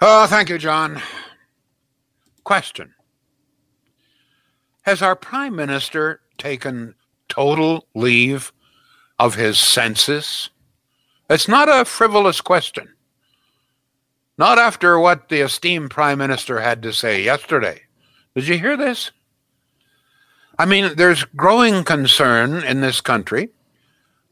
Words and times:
Oh, 0.00 0.26
thank 0.26 0.48
you, 0.48 0.58
John. 0.58 1.00
Question 2.42 2.93
Has 4.84 5.00
our 5.00 5.16
Prime 5.16 5.56
Minister 5.56 6.20
taken 6.36 6.94
total 7.30 7.86
leave 7.94 8.52
of 9.18 9.34
his 9.34 9.58
senses? 9.58 10.50
It's 11.30 11.48
not 11.48 11.70
a 11.70 11.86
frivolous 11.86 12.42
question. 12.42 12.92
Not 14.36 14.58
after 14.58 14.98
what 14.98 15.30
the 15.30 15.40
esteemed 15.40 15.90
Prime 15.90 16.18
Minister 16.18 16.60
had 16.60 16.82
to 16.82 16.92
say 16.92 17.22
yesterday. 17.22 17.80
Did 18.34 18.46
you 18.46 18.58
hear 18.58 18.76
this? 18.76 19.10
I 20.58 20.66
mean, 20.66 20.94
there's 20.96 21.24
growing 21.24 21.82
concern 21.84 22.62
in 22.62 22.82
this 22.82 23.00
country 23.00 23.48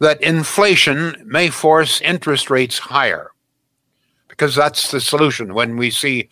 that 0.01 0.23
inflation 0.23 1.15
may 1.25 1.49
force 1.49 2.03
interest 2.03 2.51
rates 2.51 2.79
higher 2.79 3.31
because 4.29 4.55
that's 4.55 4.91
the 4.91 5.01
solution. 5.01 5.55
When 5.55 5.79
we 5.79 5.91
see 5.91 6.29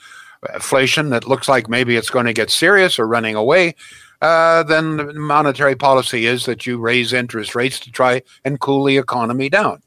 inflation 0.53 1.09
that 1.11 1.27
looks 1.27 1.49
like 1.49 1.71
maybe 1.71 1.97
it's 1.97 2.11
going 2.11 2.27
to 2.27 2.35
get 2.35 2.51
serious 2.51 2.99
or 2.99 3.07
running 3.07 3.35
away, 3.35 3.77
uh, 4.21 4.63
then 4.65 5.17
monetary 5.19 5.77
policy 5.77 6.27
is 6.27 6.45
that 6.45 6.67
you 6.67 6.79
raise 6.79 7.13
interest 7.13 7.55
rates 7.55 7.81
to 7.81 7.91
try 7.91 8.23
and 8.45 8.61
cool 8.61 8.85
the 8.85 8.99
economy 8.99 9.49
down. 9.49 9.83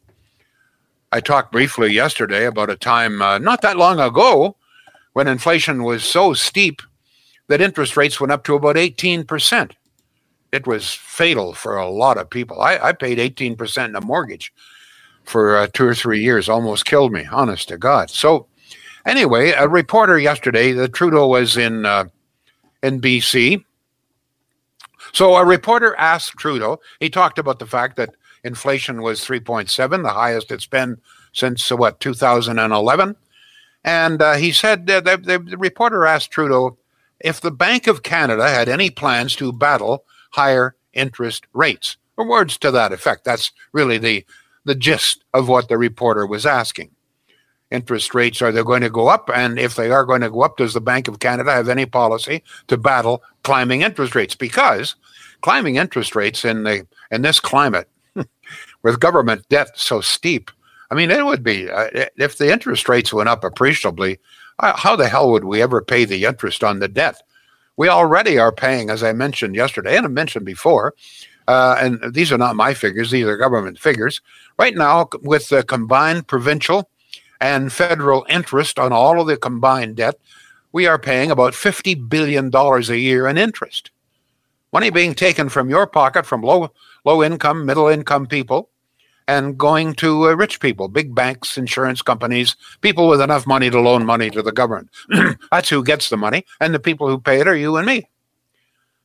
I 1.11 1.19
talked 1.19 1.51
briefly 1.51 1.93
yesterday 1.93 2.45
about 2.45 2.71
a 2.71 2.75
time 2.75 3.21
uh, 3.21 3.37
not 3.37 3.61
that 3.61 3.77
long 3.77 3.99
ago 3.99 4.55
when 5.13 5.27
inflation 5.27 5.83
was 5.83 6.03
so 6.03 6.33
steep 6.33 6.81
that 7.47 7.61
interest 7.61 7.95
rates 7.95 8.19
went 8.19 8.31
up 8.31 8.43
to 8.45 8.55
about 8.55 8.77
18%. 8.77 9.71
It 10.51 10.65
was 10.65 10.91
fatal 10.91 11.53
for 11.53 11.77
a 11.77 11.89
lot 11.89 12.17
of 12.17 12.29
people. 12.29 12.61
I, 12.61 12.77
I 12.77 12.91
paid 12.93 13.19
18% 13.19 13.85
in 13.85 13.95
a 13.95 14.01
mortgage 14.01 14.51
for 15.23 15.57
uh, 15.57 15.67
two 15.73 15.85
or 15.85 15.95
three 15.95 16.21
years, 16.21 16.49
almost 16.49 16.85
killed 16.85 17.11
me, 17.11 17.25
honest 17.31 17.67
to 17.69 17.77
God. 17.77 18.09
So, 18.09 18.47
anyway, 19.05 19.51
a 19.51 19.67
reporter 19.67 20.17
yesterday, 20.17 20.71
the 20.71 20.89
Trudeau 20.89 21.27
was 21.27 21.57
in, 21.57 21.85
uh, 21.85 22.05
in 22.81 22.99
BC. 22.99 23.63
So, 25.13 25.35
a 25.35 25.45
reporter 25.45 25.95
asked 25.97 26.37
Trudeau, 26.37 26.79
he 26.99 27.09
talked 27.09 27.37
about 27.37 27.59
the 27.59 27.67
fact 27.67 27.95
that 27.97 28.15
Inflation 28.43 29.01
was 29.01 29.21
3.7, 29.21 30.03
the 30.03 30.09
highest 30.09 30.51
it's 30.51 30.65
been 30.65 30.97
since 31.31 31.71
uh, 31.71 31.77
what 31.77 31.99
2011. 31.99 33.15
And 33.83 34.21
uh, 34.21 34.33
he 34.33 34.51
said 34.51 34.87
the, 34.87 35.01
the 35.01 35.57
reporter 35.57 36.05
asked 36.05 36.31
Trudeau 36.31 36.77
if 37.19 37.39
the 37.39 37.51
Bank 37.51 37.87
of 37.87 38.03
Canada 38.03 38.49
had 38.49 38.67
any 38.67 38.89
plans 38.89 39.35
to 39.37 39.53
battle 39.53 40.03
higher 40.31 40.75
interest 40.93 41.45
rates, 41.53 41.97
or 42.17 42.27
words 42.27 42.57
to 42.59 42.71
that 42.71 42.91
effect. 42.91 43.23
That's 43.23 43.51
really 43.71 43.97
the 43.97 44.25
the 44.65 44.75
gist 44.75 45.25
of 45.33 45.49
what 45.49 45.67
the 45.67 45.77
reporter 45.77 46.25
was 46.25 46.45
asking. 46.45 46.89
Interest 47.73 48.13
rates 48.13 48.39
are 48.41 48.51
they 48.51 48.61
going 48.61 48.83
to 48.83 48.89
go 48.89 49.07
up? 49.07 49.31
And 49.33 49.57
if 49.57 49.75
they 49.75 49.89
are 49.89 50.05
going 50.05 50.21
to 50.21 50.29
go 50.29 50.41
up, 50.41 50.57
does 50.57 50.75
the 50.75 50.79
Bank 50.79 51.07
of 51.07 51.19
Canada 51.19 51.51
have 51.51 51.67
any 51.67 51.87
policy 51.87 52.43
to 52.67 52.77
battle 52.77 53.23
climbing 53.43 53.81
interest 53.81 54.13
rates? 54.13 54.35
Because 54.35 54.95
climbing 55.41 55.77
interest 55.77 56.15
rates 56.15 56.45
in 56.45 56.63
the 56.63 56.85
in 57.09 57.23
this 57.23 57.39
climate 57.39 57.89
with 58.83 58.99
government 58.99 59.49
debt 59.49 59.69
so 59.73 60.01
steep. 60.01 60.51
I 60.91 60.95
mean, 60.95 61.09
it 61.09 61.25
would 61.25 61.43
be 61.43 61.67
uh, 61.67 61.89
if 62.15 62.37
the 62.37 62.53
interest 62.53 62.87
rates 62.87 63.11
went 63.11 63.29
up 63.29 63.43
appreciably. 63.43 64.19
Uh, 64.59 64.77
how 64.77 64.95
the 64.95 65.09
hell 65.09 65.31
would 65.31 65.45
we 65.45 65.63
ever 65.63 65.81
pay 65.81 66.05
the 66.05 66.25
interest 66.25 66.63
on 66.63 66.77
the 66.77 66.87
debt? 66.87 67.19
We 67.75 67.89
already 67.89 68.37
are 68.37 68.51
paying, 68.51 68.91
as 68.91 69.01
I 69.01 69.11
mentioned 69.13 69.55
yesterday 69.55 69.97
and 69.97 70.05
I 70.05 70.09
mentioned 70.09 70.45
before, 70.45 70.93
uh, 71.47 71.75
and 71.79 72.13
these 72.13 72.31
are 72.31 72.37
not 72.37 72.55
my 72.55 72.75
figures; 72.75 73.09
these 73.09 73.25
are 73.25 73.35
government 73.35 73.79
figures. 73.79 74.21
Right 74.59 74.75
now, 74.75 75.09
with 75.23 75.49
the 75.49 75.63
combined 75.63 76.27
provincial 76.27 76.87
and 77.43 77.73
federal 77.73 78.25
interest 78.29 78.79
on 78.79 78.93
all 78.93 79.19
of 79.19 79.27
the 79.27 79.35
combined 79.35 79.97
debt, 79.97 80.17
we 80.71 80.87
are 80.87 80.97
paying 80.97 81.29
about 81.29 81.53
fifty 81.53 81.93
billion 81.93 82.49
dollars 82.49 82.89
a 82.89 82.97
year 82.97 83.27
in 83.27 83.37
interest. 83.37 83.91
Money 84.71 84.89
being 84.89 85.13
taken 85.13 85.49
from 85.49 85.69
your 85.69 85.85
pocket, 85.85 86.25
from 86.25 86.41
low 86.41 86.71
low 87.03 87.21
income, 87.21 87.65
middle 87.65 87.89
income 87.89 88.27
people, 88.27 88.69
and 89.27 89.57
going 89.57 89.93
to 89.95 90.29
uh, 90.29 90.35
rich 90.35 90.61
people, 90.61 90.87
big 90.87 91.13
banks, 91.13 91.57
insurance 91.57 92.01
companies, 92.01 92.55
people 92.79 93.09
with 93.09 93.19
enough 93.19 93.45
money 93.45 93.69
to 93.69 93.81
loan 93.81 94.05
money 94.05 94.29
to 94.29 94.41
the 94.41 94.53
government. 94.53 94.89
That's 95.51 95.67
who 95.67 95.83
gets 95.83 96.09
the 96.09 96.17
money, 96.17 96.45
and 96.61 96.73
the 96.73 96.79
people 96.79 97.09
who 97.09 97.19
pay 97.19 97.41
it 97.41 97.47
are 97.47 97.57
you 97.57 97.75
and 97.75 97.85
me. 97.85 98.07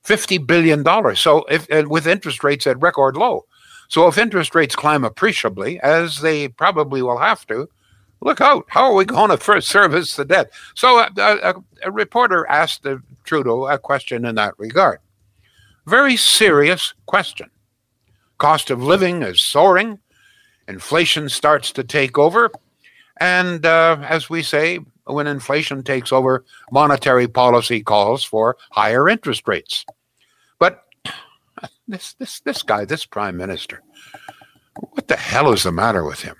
$50 0.05 0.47
billion. 0.47 0.85
So, 1.17 1.45
if 1.51 1.67
with 1.89 2.07
interest 2.07 2.45
rates 2.45 2.69
at 2.69 2.81
record 2.81 3.17
low. 3.17 3.47
So, 3.89 4.07
if 4.07 4.17
interest 4.17 4.55
rates 4.55 4.77
climb 4.77 5.05
appreciably, 5.05 5.81
as 5.81 6.21
they 6.21 6.47
probably 6.47 7.03
will 7.03 7.19
have 7.19 7.45
to, 7.49 7.69
look 8.21 8.41
out. 8.41 8.65
How 8.69 8.85
are 8.91 8.95
we 8.95 9.05
going 9.05 9.31
to 9.31 9.37
first 9.37 9.69
service 9.69 10.17
the 10.17 10.25
debt? 10.25 10.51
So, 10.75 10.99
uh, 10.99 11.09
a, 11.17 11.55
a 11.85 11.91
reporter 11.91 12.47
asked 12.49 12.87
uh, 12.87 12.99
Trudeau 13.25 13.67
a 13.67 13.79
question 13.79 14.25
in 14.25 14.35
that 14.37 14.55
regard. 14.59 15.01
Very 15.87 16.17
serious 16.17 16.95
question. 17.07 17.51
Cost 18.39 18.71
of 18.71 18.83
living 18.83 19.23
is 19.23 19.43
soaring 19.43 19.99
inflation 20.69 21.29
starts 21.29 21.73
to 21.73 21.83
take 21.83 22.19
over. 22.19 22.51
And 23.21 23.67
uh, 23.67 23.99
as 24.07 24.31
we 24.31 24.43
say, 24.43 24.81
when 25.05 25.27
inflation 25.27 25.83
takes 25.83 26.13
over, 26.13 26.45
monetary 26.71 27.27
policy 27.27 27.83
calls 27.83 28.23
for 28.23 28.57
higher 28.71 29.09
interest 29.09 29.49
rates. 29.49 29.85
But 30.59 30.85
this, 31.89 32.13
this, 32.15 32.41
this 32.41 32.63
guy, 32.63 32.85
this 32.85 33.07
prime 33.07 33.37
minister, 33.37 33.83
what 34.75 35.09
the 35.09 35.17
hell 35.17 35.53
is 35.53 35.65
the 35.65 35.73
matter 35.73 36.05
with 36.05 36.21
him? 36.21 36.37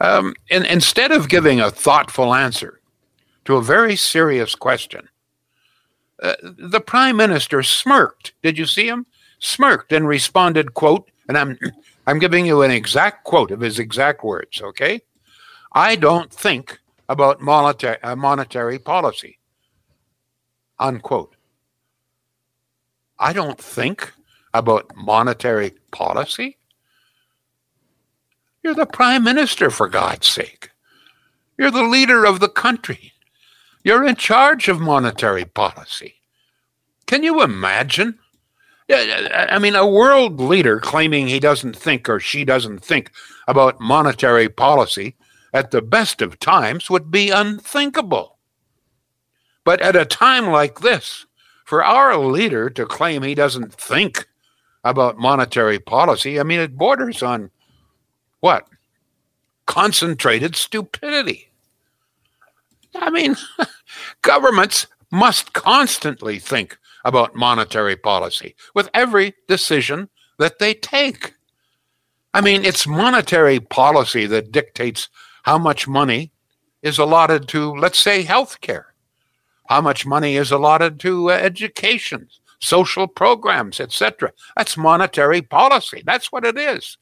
Um, 0.00 0.34
in, 0.48 0.64
instead 0.64 1.10
of 1.10 1.28
giving 1.28 1.60
a 1.60 1.70
thoughtful 1.70 2.34
answer 2.34 2.80
to 3.44 3.56
a 3.56 3.62
very 3.62 3.96
serious 3.96 4.54
question, 4.54 5.08
uh, 6.22 6.34
the 6.42 6.80
prime 6.80 7.16
minister 7.16 7.62
smirked. 7.62 8.32
Did 8.42 8.58
you 8.58 8.66
see 8.66 8.88
him? 8.88 9.06
Smirked 9.40 9.92
and 9.92 10.06
responded, 10.06 10.74
quote, 10.74 11.10
and 11.28 11.38
I'm 11.38 11.58
I'm 12.06 12.18
giving 12.18 12.46
you 12.46 12.62
an 12.62 12.70
exact 12.70 13.24
quote 13.24 13.50
of 13.50 13.60
his 13.60 13.78
exact 13.78 14.24
words, 14.24 14.62
okay? 14.62 15.02
I 15.72 15.94
don't 15.94 16.32
think 16.32 16.80
about 17.10 17.40
monetary, 17.40 18.02
uh, 18.02 18.16
monetary 18.16 18.78
policy. 18.78 19.38
Unquote. 20.78 21.36
I 23.18 23.32
don't 23.32 23.58
think 23.58 24.12
about 24.54 24.90
monetary 24.96 25.74
policy? 25.90 26.57
You're 28.68 28.74
the 28.74 28.84
prime 28.84 29.24
minister, 29.24 29.70
for 29.70 29.88
God's 29.88 30.28
sake. 30.28 30.72
You're 31.56 31.70
the 31.70 31.84
leader 31.84 32.26
of 32.26 32.38
the 32.38 32.50
country. 32.50 33.14
You're 33.82 34.06
in 34.06 34.16
charge 34.16 34.68
of 34.68 34.78
monetary 34.78 35.46
policy. 35.46 36.16
Can 37.06 37.22
you 37.22 37.42
imagine? 37.42 38.18
I 38.90 39.58
mean, 39.58 39.74
a 39.74 39.86
world 39.86 40.38
leader 40.38 40.80
claiming 40.80 41.28
he 41.28 41.40
doesn't 41.40 41.76
think 41.76 42.10
or 42.10 42.20
she 42.20 42.44
doesn't 42.44 42.84
think 42.84 43.10
about 43.46 43.80
monetary 43.80 44.50
policy 44.50 45.16
at 45.54 45.70
the 45.70 45.80
best 45.80 46.20
of 46.20 46.38
times 46.38 46.90
would 46.90 47.10
be 47.10 47.30
unthinkable. 47.30 48.36
But 49.64 49.80
at 49.80 49.96
a 49.96 50.04
time 50.04 50.48
like 50.48 50.80
this, 50.80 51.24
for 51.64 51.82
our 51.82 52.18
leader 52.18 52.68
to 52.68 52.84
claim 52.84 53.22
he 53.22 53.34
doesn't 53.34 53.72
think 53.72 54.26
about 54.84 55.16
monetary 55.16 55.78
policy, 55.78 56.38
I 56.38 56.42
mean, 56.42 56.60
it 56.60 56.76
borders 56.76 57.22
on 57.22 57.50
what? 58.40 58.68
Concentrated 59.66 60.56
stupidity. 60.56 61.48
I 62.94 63.10
mean, 63.10 63.36
governments 64.22 64.86
must 65.10 65.52
constantly 65.52 66.38
think 66.38 66.78
about 67.04 67.34
monetary 67.34 67.96
policy 67.96 68.54
with 68.74 68.90
every 68.92 69.34
decision 69.46 70.08
that 70.38 70.58
they 70.58 70.74
take. 70.74 71.34
I 72.34 72.40
mean, 72.40 72.64
it's 72.64 72.86
monetary 72.86 73.60
policy 73.60 74.26
that 74.26 74.52
dictates 74.52 75.08
how 75.44 75.58
much 75.58 75.88
money 75.88 76.32
is 76.82 76.98
allotted 76.98 77.48
to, 77.48 77.74
let's 77.74 77.98
say, 77.98 78.24
healthcare, 78.24 78.84
how 79.68 79.80
much 79.80 80.06
money 80.06 80.36
is 80.36 80.50
allotted 80.50 81.00
to 81.00 81.30
uh, 81.30 81.34
education, 81.34 82.28
social 82.60 83.06
programs, 83.06 83.80
etc. 83.80 84.32
That's 84.56 84.76
monetary 84.76 85.42
policy. 85.42 86.02
That's 86.04 86.30
what 86.30 86.44
it 86.44 86.58
is. 86.58 86.98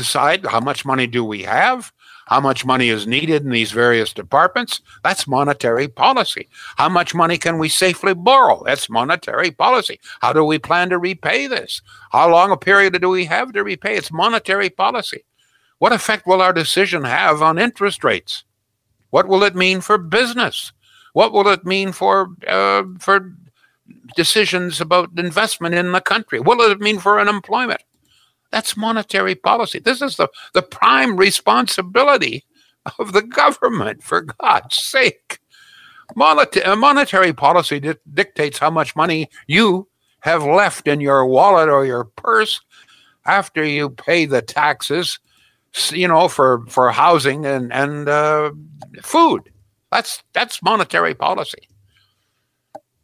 Decide 0.00 0.46
how 0.46 0.60
much 0.60 0.86
money 0.86 1.06
do 1.06 1.22
we 1.22 1.42
have? 1.42 1.92
how 2.30 2.40
much 2.40 2.64
money 2.64 2.90
is 2.90 3.08
needed 3.08 3.42
in 3.42 3.50
these 3.50 3.72
various 3.72 4.12
departments. 4.12 4.80
That's 5.02 5.26
monetary 5.26 5.88
policy. 5.88 6.48
How 6.76 6.88
much 6.88 7.12
money 7.12 7.36
can 7.36 7.58
we 7.58 7.68
safely 7.68 8.14
borrow? 8.14 8.62
That's 8.64 8.88
monetary 8.88 9.50
policy. 9.50 9.98
How 10.20 10.32
do 10.32 10.44
we 10.44 10.60
plan 10.60 10.90
to 10.90 10.98
repay 10.98 11.48
this? 11.48 11.82
How 12.12 12.30
long 12.30 12.52
a 12.52 12.56
period 12.56 12.98
do 13.00 13.08
we 13.08 13.24
have 13.24 13.52
to 13.52 13.64
repay? 13.64 13.96
It's 13.96 14.12
monetary 14.12 14.70
policy. 14.70 15.24
What 15.80 15.92
effect 15.92 16.24
will 16.24 16.40
our 16.40 16.52
decision 16.52 17.02
have 17.02 17.42
on 17.42 17.58
interest 17.58 18.04
rates? 18.04 18.44
What 19.10 19.26
will 19.26 19.42
it 19.42 19.56
mean 19.56 19.80
for 19.80 19.98
business? 19.98 20.72
What 21.14 21.32
will 21.32 21.48
it 21.48 21.66
mean 21.66 21.90
for 21.90 22.28
uh, 22.46 22.84
for 23.00 23.34
decisions 24.14 24.80
about 24.80 25.18
investment 25.18 25.74
in 25.74 25.90
the 25.90 26.00
country? 26.00 26.38
What 26.38 26.58
will 26.58 26.70
it 26.70 26.80
mean 26.80 27.00
for 27.00 27.18
unemployment? 27.18 27.82
That's 28.50 28.76
monetary 28.76 29.34
policy. 29.34 29.78
This 29.78 30.02
is 30.02 30.16
the, 30.16 30.28
the 30.54 30.62
prime 30.62 31.16
responsibility 31.16 32.44
of 32.98 33.12
the 33.12 33.22
government, 33.22 34.02
for 34.02 34.22
God's 34.22 34.76
sake. 34.76 35.38
Moneta- 36.16 36.72
uh, 36.72 36.76
monetary 36.76 37.32
policy 37.32 37.78
di- 37.78 37.94
dictates 38.12 38.58
how 38.58 38.70
much 38.70 38.96
money 38.96 39.28
you 39.46 39.86
have 40.20 40.42
left 40.42 40.88
in 40.88 41.00
your 41.00 41.24
wallet 41.26 41.68
or 41.68 41.84
your 41.84 42.04
purse 42.04 42.60
after 43.26 43.64
you 43.64 43.90
pay 43.90 44.26
the 44.26 44.42
taxes, 44.42 45.18
you 45.90 46.08
know, 46.08 46.26
for, 46.26 46.64
for 46.66 46.90
housing 46.90 47.46
and, 47.46 47.72
and 47.72 48.08
uh, 48.08 48.50
food. 49.02 49.50
That's, 49.92 50.22
that's 50.32 50.62
monetary 50.62 51.14
policy. 51.14 51.68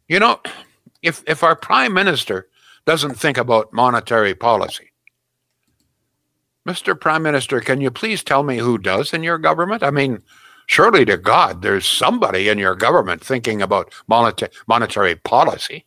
You 0.07 0.19
know, 0.19 0.41
if, 1.01 1.23
if 1.27 1.43
our 1.43 1.55
prime 1.55 1.93
minister 1.93 2.47
doesn't 2.85 3.15
think 3.15 3.37
about 3.37 3.71
monetary 3.71 4.33
policy, 4.33 4.91
Mr. 6.67 6.99
Prime 6.99 7.23
Minister, 7.23 7.61
can 7.61 7.79
you 7.79 7.89
please 7.89 8.21
tell 8.21 8.43
me 8.43 8.57
who 8.57 8.77
does 8.77 9.13
in 9.13 9.23
your 9.23 9.37
government? 9.37 9.83
I 9.83 9.89
mean, 9.89 10.21
surely 10.65 11.05
to 11.05 11.15
God, 11.15 11.61
there's 11.61 11.85
somebody 11.85 12.49
in 12.49 12.57
your 12.57 12.75
government 12.75 13.23
thinking 13.23 13.61
about 13.61 13.93
moneta- 14.07 14.51
monetary 14.67 15.15
policy. 15.15 15.85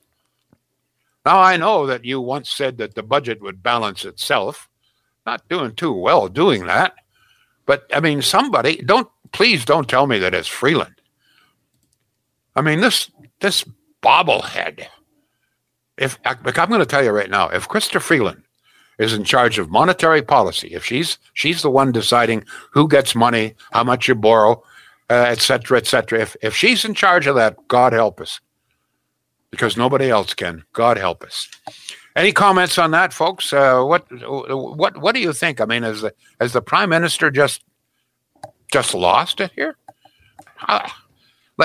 Now, 1.27 1.39
I 1.39 1.59
know 1.59 1.87
that 1.87 2.07
you 2.07 2.19
once 2.19 2.51
said 2.51 2.79
that 2.79 2.95
the 2.95 3.03
budget 3.03 3.43
would 3.43 3.63
balance 3.63 4.07
itself. 4.07 4.71
Not 5.27 5.47
doing 5.51 5.75
too 5.75 5.93
well 5.93 6.29
doing 6.29 6.65
that. 6.65 6.95
But, 7.67 7.85
I 7.93 8.01
mean, 8.01 8.23
somebody, 8.23 8.77
don't, 8.77 9.09
please 9.33 9.67
don't 9.67 9.87
tell 9.89 10.07
me 10.07 10.19
that 10.19 10.33
it's 10.33 10.49
Freeland. 10.49 10.95
I 12.57 12.63
mean, 12.63 12.81
this, 12.81 13.11
this 13.41 13.67
bobblehead, 14.03 14.87
if, 15.99 16.19
I'm 16.25 16.41
going 16.43 16.81
to 16.81 16.87
tell 16.87 17.05
you 17.05 17.11
right 17.11 17.29
now, 17.29 17.51
if 17.51 17.69
Chrystia 17.69 18.01
Freeland 18.01 18.43
is 19.01 19.15
in 19.15 19.25
charge 19.25 19.59
of 19.59 19.71
monetary 19.71 20.23
policy, 20.23 20.69
if 20.69 20.85
she's 20.85 21.19
she's 21.33 21.63
the 21.63 21.71
one 21.71 21.91
deciding 21.91 22.45
who 22.71 22.87
gets 22.87 23.15
money, 23.15 23.55
how 23.73 23.83
much 23.83 24.07
you 24.07 24.15
borrow, 24.15 24.63
et 25.09 25.41
cetera, 25.41 25.79
et 25.79 25.87
cetera, 25.87 26.21
if 26.21 26.37
if 26.43 26.55
she's 26.55 26.85
in 26.85 26.95
charge 26.95 27.27
of 27.27 27.35
that, 27.35 27.57
God 27.67 27.93
help 27.93 28.21
us, 28.21 28.41
because 29.51 29.77
nobody 29.77 30.11
else 30.11 30.35
can. 30.35 30.65
God 30.73 30.99
help 30.99 31.25
us. 31.25 31.49
Any 32.15 32.33
comments 32.33 32.79
on 32.79 32.91
that, 32.91 33.13
folks? 33.13 33.53
Uh, 33.53 33.83
what 33.83 34.05
what 34.11 34.97
what 34.99 35.15
do 35.15 35.21
you 35.21 35.33
think? 35.33 35.61
I 35.61 35.65
mean, 35.65 35.83
has 35.83 36.03
the 36.03 36.13
has 36.41 36.53
the 36.53 36.63
prime 36.63 36.91
minister 36.91 37.31
just 37.31 37.65
just 38.73 38.95
lost 38.95 39.41
it 39.41 39.51
here? 39.57 39.77
Uh, 40.69 40.89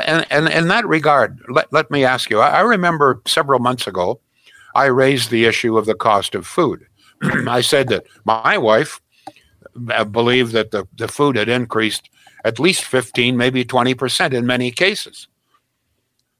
and, 0.05 0.25
and 0.29 0.47
in 0.47 0.67
that 0.69 0.87
regard, 0.87 1.39
let, 1.49 1.71
let 1.71 1.91
me 1.91 2.05
ask 2.05 2.29
you. 2.29 2.39
I 2.39 2.61
remember 2.61 3.21
several 3.25 3.59
months 3.59 3.87
ago, 3.87 4.19
I 4.73 4.85
raised 4.85 5.29
the 5.29 5.45
issue 5.45 5.77
of 5.77 5.85
the 5.85 5.95
cost 5.95 6.35
of 6.35 6.47
food. 6.47 6.85
I 7.47 7.61
said 7.61 7.89
that 7.89 8.05
my 8.23 8.57
wife 8.57 9.01
uh, 9.89 10.03
believed 10.05 10.53
that 10.53 10.71
the, 10.71 10.87
the 10.97 11.07
food 11.07 11.35
had 11.35 11.49
increased 11.49 12.09
at 12.43 12.59
least 12.59 12.83
15, 12.83 13.35
maybe 13.35 13.65
20% 13.65 14.33
in 14.33 14.45
many 14.45 14.71
cases. 14.71 15.27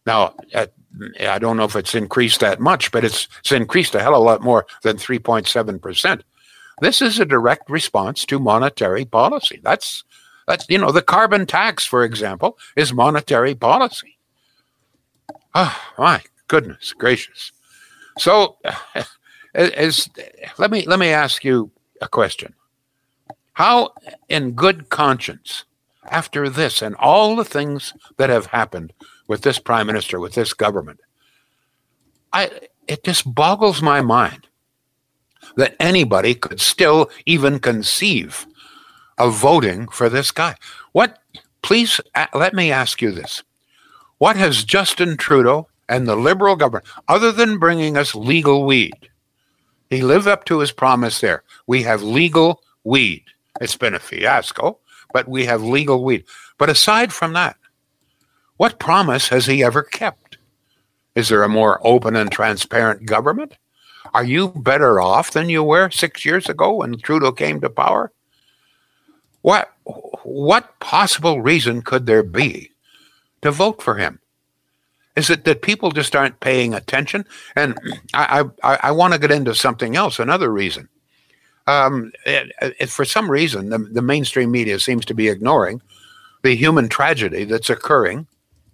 Now, 0.06 0.36
at, 0.54 0.72
I 1.20 1.40
don't 1.40 1.58
know 1.58 1.64
if 1.64 1.76
it's 1.76 1.96
increased 1.96 2.40
that 2.42 2.60
much, 2.60 2.92
but 2.92 3.04
it's, 3.04 3.28
it's 3.40 3.52
increased 3.52 3.96
a 3.96 4.02
hell 4.02 4.14
of 4.14 4.22
a 4.22 4.24
lot 4.24 4.42
more 4.42 4.66
than 4.84 4.98
3.7%. 4.98 6.22
This 6.82 7.02
is 7.02 7.20
a 7.20 7.26
direct 7.26 7.70
response 7.70 8.26
to 8.26 8.40
monetary 8.40 9.06
policy. 9.06 9.60
That's, 9.64 10.04
that's, 10.48 10.66
you 10.70 10.78
know, 10.78 10.92
the 10.92 11.02
carbon 11.02 11.46
tax, 11.46 11.86
for 11.86 12.04
example, 12.04 12.58
is 12.76 12.94
monetary 12.94 13.56
policy. 13.56 14.18
Oh, 15.54 15.76
my 15.98 16.22
goodness 16.48 16.94
gracious. 16.94 17.52
So, 18.20 18.58
Let 19.56 20.72
me 20.72 20.86
let 20.86 21.00
me 21.00 21.10
ask 21.10 21.44
you 21.44 21.72
a 22.02 22.08
question. 22.08 22.54
How, 23.54 23.94
in 24.28 24.52
good 24.52 24.90
conscience, 24.90 25.64
after 26.10 26.50
this 26.50 26.82
and 26.82 26.94
all 26.96 27.38
the 27.38 27.46
things 27.46 27.94
that 28.18 28.30
have 28.30 28.48
happened 28.48 28.92
with 29.28 29.44
this 29.44 29.60
prime 29.60 29.88
minister, 29.88 30.20
with 30.20 30.34
this 30.34 30.54
government, 30.54 31.00
I 32.34 32.52
it 32.88 33.04
just 33.04 33.34
boggles 33.34 33.82
my 33.82 34.02
mind 34.02 34.48
that 35.56 35.76
anybody 35.80 36.36
could 36.36 36.60
still 36.60 37.10
even 37.26 37.60
conceive 37.60 38.46
of 39.18 39.34
voting 39.36 39.88
for 39.88 40.10
this 40.10 40.32
guy. 40.32 40.56
What? 40.92 41.20
Please 41.62 42.02
uh, 42.14 42.28
let 42.34 42.54
me 42.54 42.72
ask 42.72 43.02
you 43.02 43.12
this: 43.12 43.42
What 44.18 44.36
has 44.36 44.66
Justin 44.66 45.16
Trudeau 45.16 45.70
and 45.88 46.08
the 46.08 46.18
Liberal 46.18 46.58
government, 46.58 46.86
other 47.08 47.32
than 47.32 47.58
bringing 47.58 47.96
us 47.96 48.14
legal 48.14 48.66
weed? 48.66 49.10
He 49.96 50.02
lived 50.02 50.28
up 50.28 50.44
to 50.46 50.60
his 50.60 50.74
promise 50.74 51.22
there. 51.22 51.44
We 51.68 51.84
have 51.84 52.04
legal 52.04 52.62
weed. 52.84 53.24
It's 53.62 53.78
been 53.78 53.94
a 53.94 54.00
fiasco, 54.00 54.78
but 55.14 55.26
we 55.26 55.46
have 55.46 55.64
legal 55.64 56.04
weed. 56.04 56.26
But 56.58 56.70
aside 56.70 57.14
from 57.14 57.32
that, 57.32 57.56
what 58.58 58.78
promise 58.78 59.30
has 59.30 59.46
he 59.46 59.64
ever 59.64 59.84
kept? 59.84 60.38
Is 61.16 61.30
there 61.30 61.44
a 61.44 61.50
more 61.50 61.80
open 61.82 62.18
and 62.18 62.30
transparent 62.30 63.06
government? 63.06 63.54
Are 64.14 64.26
you 64.26 64.50
better 64.50 65.00
off 65.00 65.32
than 65.32 65.48
you 65.48 65.64
were 65.64 65.90
six 65.90 66.26
years 66.26 66.50
ago 66.50 66.74
when 66.74 66.98
Trudeau 66.98 67.32
came 67.32 67.62
to 67.62 67.70
power? 67.70 68.12
What, 69.44 69.72
what 70.24 70.78
possible 70.82 71.42
reason 71.42 71.82
could 71.84 72.06
there 72.06 72.24
be 72.24 72.72
to 73.44 73.52
vote 73.52 73.82
for 73.82 73.96
him? 73.96 74.20
Is 75.16 75.30
it 75.30 75.46
that 75.46 75.62
people 75.62 75.92
just 75.92 76.16
aren't 76.16 76.40
paying 76.42 76.74
attention? 76.74 77.26
And 77.56 77.78
I, 78.14 78.46
I, 78.64 78.80
I 78.84 78.92
want 78.92 79.14
to 79.14 79.20
get 79.20 79.32
into 79.32 79.56
something 79.56 79.96
else, 79.96 80.20
another 80.20 80.52
reason. 80.52 80.90
Um, 81.68 82.12
it, 82.26 82.52
it, 82.80 82.90
for 82.90 83.06
some 83.06 83.32
reason, 83.32 83.70
the, 83.70 83.80
the 83.80 84.02
mainstream 84.02 84.52
media 84.52 84.80
seems 84.80 85.06
to 85.06 85.14
be 85.14 85.30
ignoring 85.30 85.82
the 86.44 86.56
human 86.56 86.90
tragedy 86.90 87.44
that's 87.44 87.70
occurring 87.70 88.28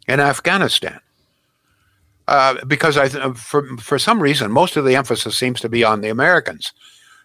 in 0.08 0.20
Afghanistan. 0.20 1.00
Uh, 2.28 2.64
because 2.66 2.98
I, 2.98 3.10
for, 3.34 3.78
for 3.78 4.00
some 4.00 4.22
reason, 4.22 4.52
most 4.52 4.78
of 4.78 4.86
the 4.86 4.96
emphasis 4.96 5.38
seems 5.38 5.62
to 5.62 5.70
be 5.70 5.84
on 5.84 6.02
the 6.02 6.10
Americans. 6.10 6.74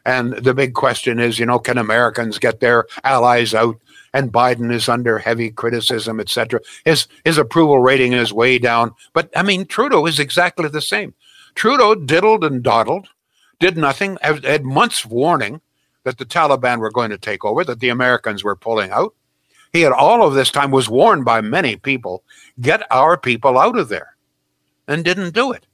And 0.07 0.35
the 0.35 0.55
big 0.55 0.75
question 0.75 1.19
is, 1.19 1.39
you 1.39 1.45
know, 1.45 1.59
can 1.59 1.77
Americans 1.77 2.39
get 2.39 2.61
their 2.61 2.87
allies 3.03 3.53
out 3.55 3.77
and 4.15 4.33
Biden 4.33 4.73
is 4.73 4.89
under 4.89 5.19
heavy 5.19 5.51
criticism, 5.51 6.21
etc. 6.21 6.61
His 6.85 7.09
his 7.25 7.37
approval 7.37 7.81
rating 7.81 8.13
is 8.13 8.33
way 8.33 8.59
down. 8.59 8.95
But 9.13 9.31
I 9.37 9.43
mean, 9.43 9.67
Trudeau 9.67 10.07
is 10.07 10.21
exactly 10.21 10.69
the 10.69 10.81
same. 10.81 11.13
Trudeau 11.57 11.97
diddled 11.97 12.45
and 12.45 12.63
dawdled, 12.63 13.09
did 13.59 13.77
nothing, 13.77 14.17
had, 14.23 14.65
months 14.65 15.05
warning 15.05 15.61
that 16.05 16.19
the 16.19 16.25
Taliban 16.25 16.79
were 16.79 16.91
going 16.91 17.11
to 17.11 17.19
take 17.19 17.45
over, 17.45 17.65
that 17.65 17.81
the 17.81 17.89
Americans 17.89 18.45
were 18.45 18.55
pulling 18.55 18.93
out. 18.93 19.15
He 19.73 19.81
had 19.81 19.93
all 19.93 20.25
of 20.25 20.35
this 20.35 20.53
time 20.53 20.71
was 20.71 20.89
warned 20.89 21.25
by 21.25 21.41
many 21.41 21.77
people, 21.77 22.23
get 22.61 22.87
our 22.93 23.19
people 23.19 23.59
out 23.59 23.77
of 23.77 23.89
there, 23.89 24.17
and 24.87 25.05
didn't 25.05 25.35
do 25.35 25.51
it. 25.53 25.67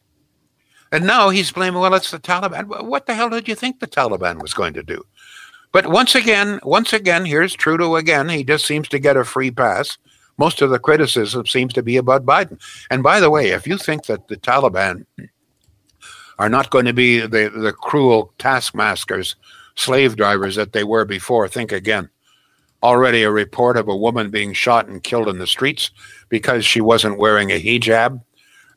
And 0.92 1.06
now 1.06 1.30
he's 1.30 1.50
blaming, 1.50 1.80
well, 1.80 1.94
it's 1.94 2.10
the 2.10 2.18
Taliban. 2.18 2.84
What 2.84 3.06
the 3.06 3.14
hell 3.14 3.30
did 3.30 3.48
you 3.48 3.54
think 3.54 3.80
the 3.80 3.86
Taliban 3.86 4.42
was 4.42 4.54
going 4.54 4.74
to 4.74 4.82
do? 4.82 5.02
But 5.72 5.86
once 5.86 6.14
again, 6.14 6.60
once 6.62 6.92
again, 6.92 7.24
here's 7.24 7.54
Trudeau 7.54 7.96
again. 7.96 8.28
He 8.28 8.44
just 8.44 8.66
seems 8.66 8.88
to 8.88 8.98
get 8.98 9.16
a 9.16 9.24
free 9.24 9.50
pass. 9.50 9.96
Most 10.36 10.60
of 10.60 10.70
the 10.70 10.78
criticism 10.78 11.46
seems 11.46 11.72
to 11.72 11.82
be 11.82 11.96
about 11.96 12.26
Biden. 12.26 12.60
And 12.90 13.02
by 13.02 13.20
the 13.20 13.30
way, 13.30 13.48
if 13.48 13.66
you 13.66 13.78
think 13.78 14.04
that 14.06 14.28
the 14.28 14.36
Taliban 14.36 15.06
are 16.38 16.50
not 16.50 16.70
going 16.70 16.84
to 16.84 16.92
be 16.92 17.20
the, 17.20 17.50
the 17.54 17.72
cruel 17.72 18.34
taskmasters, 18.38 19.36
slave 19.74 20.16
drivers 20.16 20.56
that 20.56 20.72
they 20.72 20.84
were 20.84 21.06
before, 21.06 21.48
think 21.48 21.72
again. 21.72 22.10
Already 22.82 23.22
a 23.22 23.30
report 23.30 23.76
of 23.76 23.88
a 23.88 23.96
woman 23.96 24.30
being 24.30 24.52
shot 24.52 24.88
and 24.88 25.02
killed 25.02 25.28
in 25.28 25.38
the 25.38 25.46
streets 25.46 25.90
because 26.28 26.64
she 26.64 26.80
wasn't 26.80 27.18
wearing 27.18 27.50
a 27.50 27.62
hijab. 27.62 28.20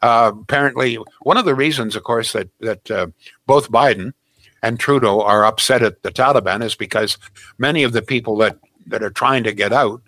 Uh, 0.06 0.32
apparently, 0.44 0.98
one 1.30 1.38
of 1.40 1.46
the 1.46 1.56
reasons, 1.56 1.96
of 1.96 2.04
course, 2.04 2.30
that 2.34 2.50
that 2.60 2.92
uh, 2.92 3.08
both 3.48 3.72
Biden 3.72 4.14
and 4.62 4.80
Trudeau 4.80 5.22
are 5.22 5.46
upset 5.52 5.82
at 5.84 6.04
the 6.04 6.12
Taliban 6.12 6.62
is 6.64 6.76
because 6.76 7.18
many 7.58 7.82
of 7.86 7.92
the 7.94 8.02
people 8.02 8.36
that, 8.44 8.56
that 8.92 9.04
are 9.04 9.14
trying 9.24 9.44
to 9.44 9.54
get 9.54 9.74
out 9.74 10.02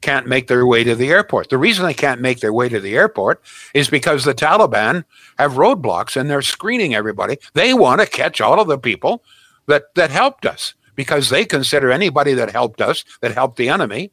can't 0.00 0.26
make 0.34 0.46
their 0.46 0.66
way 0.66 0.84
to 0.84 0.94
the 0.94 1.10
airport. 1.16 1.48
The 1.48 1.64
reason 1.66 1.86
they 1.86 1.94
can't 2.06 2.20
make 2.20 2.38
their 2.40 2.52
way 2.60 2.68
to 2.68 2.80
the 2.80 2.96
airport 2.96 3.36
is 3.72 3.90
because 3.90 4.24
the 4.24 4.34
Taliban 4.34 5.04
have 5.38 5.52
roadblocks 5.64 6.16
and 6.16 6.28
they're 6.28 6.42
screening 6.42 6.94
everybody. 6.94 7.36
They 7.54 7.74
want 7.74 8.00
to 8.00 8.06
catch 8.22 8.40
all 8.40 8.58
of 8.60 8.68
the 8.68 8.78
people 8.78 9.22
that, 9.66 9.84
that 9.94 10.10
helped 10.10 10.46
us. 10.46 10.74
because 10.96 11.30
they 11.30 11.44
consider 11.44 11.90
anybody 11.90 12.34
that 12.34 12.50
helped 12.50 12.80
us, 12.80 13.04
that 13.20 13.32
helped 13.32 13.56
the 13.56 13.68
enemy, 13.68 14.10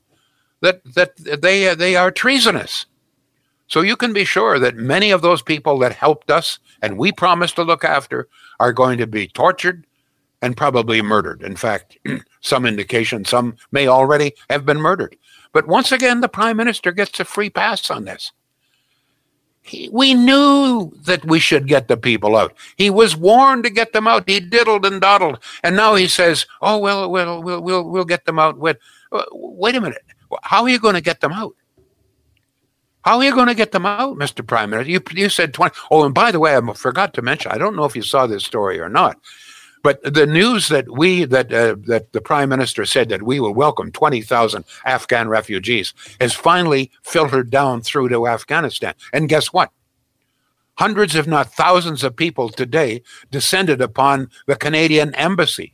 that 0.62 0.82
that 0.96 1.16
they 1.42 1.74
they 1.76 1.96
are 1.96 2.12
treasonous. 2.12 2.86
So 3.70 3.82
you 3.82 3.96
can 3.96 4.14
be 4.14 4.26
sure 4.26 4.58
that 4.60 4.76
many 4.76 5.12
of 5.12 5.22
those 5.22 5.42
people 5.44 5.78
that 5.80 5.94
helped 5.94 6.32
us 6.32 6.60
and 6.82 6.98
we 6.98 7.12
promised 7.12 7.56
to 7.56 7.64
look 7.64 7.84
after 7.84 8.28
are 8.60 8.74
going 8.74 8.98
to 8.98 9.08
be 9.08 9.28
tortured 9.28 9.86
and 10.42 10.58
probably 10.58 11.02
murdered. 11.02 11.44
In 11.44 11.56
fact, 11.56 11.98
some 12.42 12.66
indication 12.66 13.26
some 13.26 13.56
may 13.72 13.88
already 13.88 14.34
have 14.50 14.66
been 14.66 14.82
murdered. 14.82 15.16
But 15.54 15.68
once 15.68 15.92
again, 15.92 16.22
the 16.22 16.30
prime 16.30 16.58
minister 16.58 16.92
gets 16.92 17.20
a 17.20 17.26
free 17.26 17.50
pass 17.50 17.90
on 17.92 18.06
this. 18.06 18.32
He, 19.62 19.90
we 19.92 20.16
knew 20.16 20.92
that 21.04 21.26
we 21.26 21.40
should 21.40 21.68
get 21.68 21.88
the 21.88 21.98
people 21.98 22.36
out. 22.36 22.54
He 22.76 22.90
was 22.90 23.16
warned 23.16 23.66
to 23.66 23.70
get 23.70 23.94
them 23.94 24.08
out. 24.08 24.28
He 24.28 24.40
diddled 24.40 24.86
and 24.86 25.02
dawdled, 25.02 25.40
and 25.64 25.76
now 25.76 25.96
he 25.96 26.08
says, 26.08 26.48
"Oh 26.62 26.78
well, 26.78 27.12
we'll 27.12 27.44
we'll 27.44 27.62
we'll, 27.62 27.84
we'll 27.84 28.06
get 28.06 28.26
them 28.26 28.40
out." 28.40 28.58
With 28.58 28.78
uh, 29.12 29.26
wait 29.32 29.76
a 29.76 29.82
minute, 29.82 30.04
how 30.42 30.64
are 30.64 30.70
you 30.70 30.80
going 30.80 30.96
to 30.96 31.02
get 31.02 31.20
them 31.20 31.34
out? 31.34 31.56
How 33.10 33.18
are 33.18 33.24
you 33.24 33.34
going 33.34 33.48
to 33.48 33.56
get 33.56 33.72
them 33.72 33.88
out, 33.88 34.20
Mr. 34.20 34.46
Prime 34.46 34.70
Minister? 34.70 34.92
You 34.92 35.02
you 35.16 35.30
said 35.30 35.52
twenty. 35.52 35.76
Oh, 35.90 36.06
and 36.06 36.14
by 36.14 36.32
the 36.32 36.40
way, 36.40 36.56
I 36.56 36.74
forgot 36.74 37.16
to 37.16 37.24
mention. 37.24 37.52
I 37.52 37.58
don't 37.58 37.76
know 37.76 37.86
if 37.86 37.96
you 37.96 38.04
saw 38.04 38.28
this 38.28 38.46
story 38.46 38.80
or 38.80 38.88
not. 38.88 39.18
But 39.82 40.00
the 40.04 40.28
news 40.28 40.68
that 40.68 40.88
we 40.92 41.26
that 41.26 41.52
uh, 41.52 41.78
that 41.88 42.14
the 42.14 42.22
prime 42.22 42.50
minister 42.50 42.86
said 42.86 43.10
that 43.10 43.24
we 43.24 43.40
will 43.40 43.56
welcome 43.56 43.92
20,000 43.92 44.64
Afghan 44.86 45.28
refugees 45.28 45.92
has 46.22 46.36
finally 46.36 46.92
filtered 47.02 47.50
down 47.50 47.82
through 47.82 48.10
to 48.10 48.28
Afghanistan. 48.28 48.94
And 49.12 49.28
guess 49.28 49.48
what? 49.48 49.72
Hundreds, 50.76 51.16
if 51.16 51.26
not 51.26 51.52
thousands, 51.52 52.04
of 52.04 52.16
people 52.16 52.50
today 52.50 53.02
descended 53.32 53.82
upon 53.82 54.30
the 54.46 54.56
Canadian 54.56 55.16
embassy. 55.16 55.74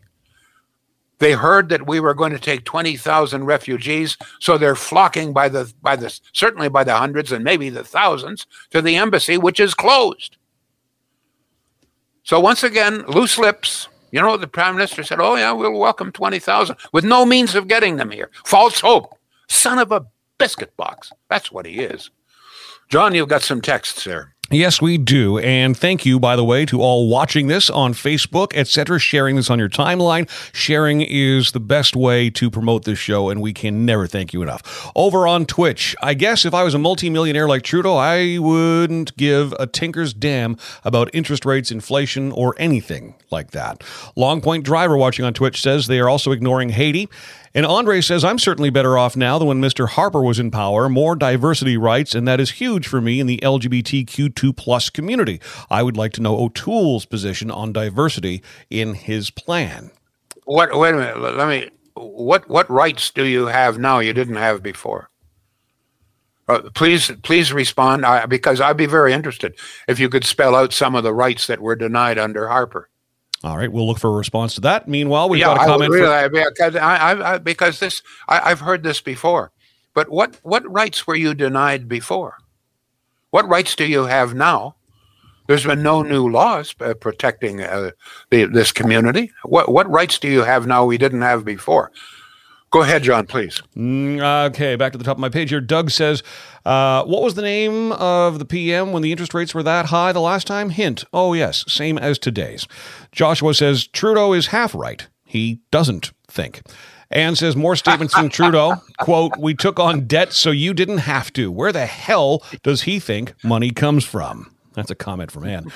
They 1.19 1.31
heard 1.31 1.69
that 1.69 1.87
we 1.87 1.99
were 1.99 2.13
going 2.13 2.33
to 2.33 2.39
take 2.39 2.65
20,000 2.65 3.45
refugees, 3.45 4.17
so 4.39 4.57
they're 4.57 4.75
flocking 4.75 5.31
by 5.31 5.49
the 5.49 5.71
by 5.81 5.95
the 5.95 6.17
certainly 6.33 6.67
by 6.67 6.83
the 6.83 6.95
hundreds 6.95 7.31
and 7.31 7.43
maybe 7.43 7.69
the 7.69 7.83
thousands 7.83 8.45
to 8.71 8.81
the 8.81 8.97
embassy, 8.97 9.37
which 9.37 9.59
is 9.59 9.73
closed. 9.73 10.37
So 12.23 12.39
once 12.39 12.63
again, 12.63 13.05
loose 13.07 13.37
lips, 13.37 13.87
you 14.11 14.19
know, 14.19 14.35
the 14.35 14.47
prime 14.47 14.75
minister 14.75 15.03
said, 15.03 15.19
"Oh 15.19 15.35
yeah, 15.35 15.51
we'll 15.51 15.79
welcome 15.79 16.11
twenty 16.11 16.39
thousand 16.39 16.77
with 16.91 17.05
no 17.05 17.25
means 17.25 17.55
of 17.55 17.67
getting 17.67 17.95
them 17.95 18.11
here." 18.11 18.29
False 18.43 18.81
hope, 18.81 19.17
son 19.47 19.79
of 19.79 19.91
a 19.91 20.05
biscuit 20.37 20.75
box. 20.75 21.11
That's 21.29 21.51
what 21.51 21.65
he 21.65 21.79
is. 21.79 22.09
John, 22.89 23.15
you've 23.15 23.29
got 23.29 23.41
some 23.41 23.61
texts 23.61 24.03
there. 24.03 24.34
Yes, 24.51 24.79
we 24.79 24.99
do. 24.99 25.39
And 25.39 25.75
thank 25.75 26.05
you, 26.05 26.19
by 26.19 26.35
the 26.35 26.43
way, 26.43 26.67
to 26.67 26.79
all 26.79 27.09
watching 27.09 27.47
this 27.47 27.67
on 27.67 27.93
Facebook, 27.93 28.55
etc., 28.55 28.99
sharing 28.99 29.37
this 29.37 29.49
on 29.49 29.57
your 29.57 29.69
timeline. 29.69 30.29
Sharing 30.53 31.01
is 31.01 31.51
the 31.51 31.59
best 31.59 31.95
way 31.95 32.29
to 32.29 32.51
promote 32.51 32.85
this 32.85 32.99
show, 32.99 33.29
and 33.29 33.41
we 33.41 33.53
can 33.53 33.87
never 33.87 34.05
thank 34.05 34.33
you 34.33 34.43
enough. 34.43 34.91
Over 34.95 35.27
on 35.27 35.47
Twitch, 35.47 35.95
I 35.99 36.13
guess 36.13 36.45
if 36.45 36.53
I 36.53 36.63
was 36.63 36.75
a 36.75 36.79
multimillionaire 36.79 37.47
like 37.47 37.63
Trudeau, 37.63 37.95
I 37.95 38.37
wouldn't 38.37 39.17
give 39.17 39.51
a 39.59 39.65
tinker's 39.65 40.13
damn 40.13 40.57
about 40.83 41.09
interest 41.11 41.43
rates, 41.43 41.71
inflation, 41.71 42.31
or 42.31 42.53
anything 42.59 43.15
like 43.31 43.49
that. 43.51 43.83
Long 44.15 44.41
Point 44.41 44.63
Driver 44.63 44.95
watching 44.95 45.25
on 45.25 45.33
Twitch 45.33 45.59
says 45.59 45.87
they 45.87 45.99
are 45.99 46.09
also 46.09 46.31
ignoring 46.31 46.69
Haiti 46.69 47.09
and 47.55 47.65
Andre 47.65 48.01
says, 48.01 48.25
I'm 48.25 48.37
certainly 48.37 48.69
better 48.69 48.97
off 48.97 49.15
now 49.15 49.39
than 49.39 49.47
when 49.47 49.61
Mr. 49.61 49.87
Harper 49.87 50.21
was 50.21 50.37
in 50.37 50.51
power. 50.51 50.89
More 50.89 51.15
diversity 51.15 51.77
rights, 51.77 52.13
and 52.13 52.27
that 52.27 52.41
is 52.41 52.51
huge 52.51 52.85
for 52.85 52.99
me 52.99 53.21
in 53.21 53.27
the 53.27 53.37
LGBTQ2 53.37 54.55
plus 54.55 54.89
community. 54.89 55.39
I 55.69 55.81
would 55.81 55.95
like 55.95 56.11
to 56.13 56.21
know 56.21 56.37
O'Toole's 56.37 57.05
position 57.05 57.49
on 57.49 57.71
diversity 57.71 58.43
in 58.69 58.93
his 58.93 59.29
plan. 59.31 59.91
What? 60.43 60.77
Wait 60.77 60.93
a 60.93 60.97
minute. 60.97 61.19
Let 61.19 61.47
me. 61.47 61.69
What 61.93 62.49
what 62.49 62.69
rights 62.69 63.09
do 63.09 63.23
you 63.25 63.45
have 63.45 63.79
now 63.79 63.99
you 63.99 64.11
didn't 64.11 64.35
have 64.35 64.61
before? 64.61 65.09
Uh, 66.47 66.69
please, 66.73 67.11
please 67.23 67.51
respond 67.51 68.05
I, 68.05 68.25
because 68.25 68.61
I'd 68.61 68.77
be 68.77 68.85
very 68.85 69.13
interested 69.13 69.57
if 69.87 69.99
you 69.99 70.09
could 70.09 70.25
spell 70.25 70.55
out 70.55 70.73
some 70.73 70.93
of 70.93 71.03
the 71.03 71.13
rights 71.13 71.47
that 71.47 71.61
were 71.61 71.75
denied 71.75 72.19
under 72.19 72.49
Harper. 72.49 72.89
All 73.45 73.57
right, 73.57 73.71
we'll 73.71 73.85
look 73.85 73.99
for 73.99 74.09
a 74.09 74.13
response 74.13 74.55
to 74.55 74.61
that. 74.61 74.87
Meanwhile, 74.87 75.29
we've 75.29 75.39
yeah, 75.39 75.55
got 75.55 75.61
a 75.61 75.65
comment. 75.65 75.93
I 75.93 75.95
really, 75.95 76.29
for- 76.29 76.51
because, 76.51 76.75
I, 76.75 77.33
I, 77.33 77.37
because 77.37 77.79
this, 77.79 78.01
I, 78.27 78.49
have 78.49 78.59
heard 78.59 78.81
this 78.81 79.01
before. 79.01 79.51
But 79.93 80.09
what, 80.09 80.39
what 80.41 80.69
rights 80.69 81.05
were 81.05 81.15
you 81.15 81.35
denied 81.35 81.87
before? 81.87 82.37
What 83.29 83.47
rights 83.47 83.75
do 83.75 83.85
you 83.85 84.05
have 84.05 84.33
now? 84.33 84.77
There's 85.47 85.63
been 85.63 85.83
no 85.83 86.01
new 86.01 86.27
laws 86.27 86.73
uh, 86.79 86.95
protecting 86.95 87.61
uh, 87.61 87.91
the, 88.31 88.45
this 88.45 88.71
community. 88.71 89.31
What, 89.43 89.69
what 89.69 89.87
rights 89.89 90.17
do 90.17 90.27
you 90.27 90.41
have 90.41 90.65
now 90.65 90.83
we 90.83 90.97
didn't 90.97 91.21
have 91.21 91.45
before? 91.45 91.91
Go 92.71 92.81
ahead, 92.81 93.03
John, 93.03 93.25
please. 93.25 93.61
Mm, 93.77 94.47
okay, 94.49 94.75
back 94.75 94.91
to 94.91 94.97
the 94.97 95.03
top 95.03 95.15
of 95.17 95.21
my 95.21 95.29
page 95.29 95.49
here. 95.49 95.61
Doug 95.61 95.91
says, 95.91 96.23
uh, 96.65 97.03
What 97.05 97.21
was 97.21 97.35
the 97.35 97.41
name 97.41 97.93
of 97.93 98.37
the 98.39 98.45
PM 98.45 98.91
when 98.91 99.01
the 99.01 99.11
interest 99.11 99.33
rates 99.33 99.53
were 99.53 99.63
that 99.63 99.85
high 99.87 100.11
the 100.11 100.19
last 100.19 100.45
time? 100.45 100.71
Hint. 100.71 101.05
Oh, 101.13 101.33
yes, 101.33 101.63
same 101.71 101.97
as 101.97 102.19
today's. 102.19 102.67
Joshua 103.11 103.53
says, 103.53 103.87
Trudeau 103.87 104.33
is 104.33 104.47
half 104.47 104.75
right. 104.75 105.07
He 105.23 105.61
doesn't 105.71 106.11
think. 106.27 106.61
Anne 107.11 107.35
says 107.35 107.55
more 107.55 107.75
statements 107.75 108.13
from 108.13 108.29
Trudeau. 108.29 108.75
Quote, 108.99 109.37
we 109.39 109.53
took 109.53 109.79
on 109.79 110.07
debt 110.07 110.33
so 110.33 110.51
you 110.51 110.73
didn't 110.73 110.99
have 110.99 111.31
to. 111.33 111.51
Where 111.51 111.71
the 111.71 111.85
hell 111.85 112.43
does 112.63 112.83
he 112.83 112.99
think 112.99 113.33
money 113.43 113.71
comes 113.71 114.03
from? 114.03 114.54
That's 114.75 114.91
a 114.91 114.95
comment 114.95 115.31
from 115.31 115.45
Ann. 115.45 115.71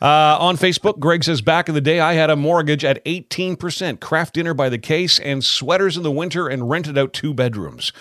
Uh, 0.00 0.36
on 0.38 0.56
Facebook, 0.56 0.98
Greg 0.98 1.24
says, 1.24 1.40
Back 1.40 1.68
in 1.68 1.74
the 1.74 1.80
day, 1.80 2.00
I 2.00 2.14
had 2.14 2.30
a 2.30 2.36
mortgage 2.36 2.84
at 2.84 3.04
18%, 3.04 4.00
Kraft 4.00 4.34
Dinner 4.34 4.54
by 4.54 4.68
the 4.68 4.78
case, 4.78 5.18
and 5.18 5.44
sweaters 5.44 5.96
in 5.96 6.02
the 6.02 6.10
winter, 6.10 6.48
and 6.48 6.68
rented 6.68 6.98
out 6.98 7.12
two 7.12 7.34
bedrooms. 7.34 7.92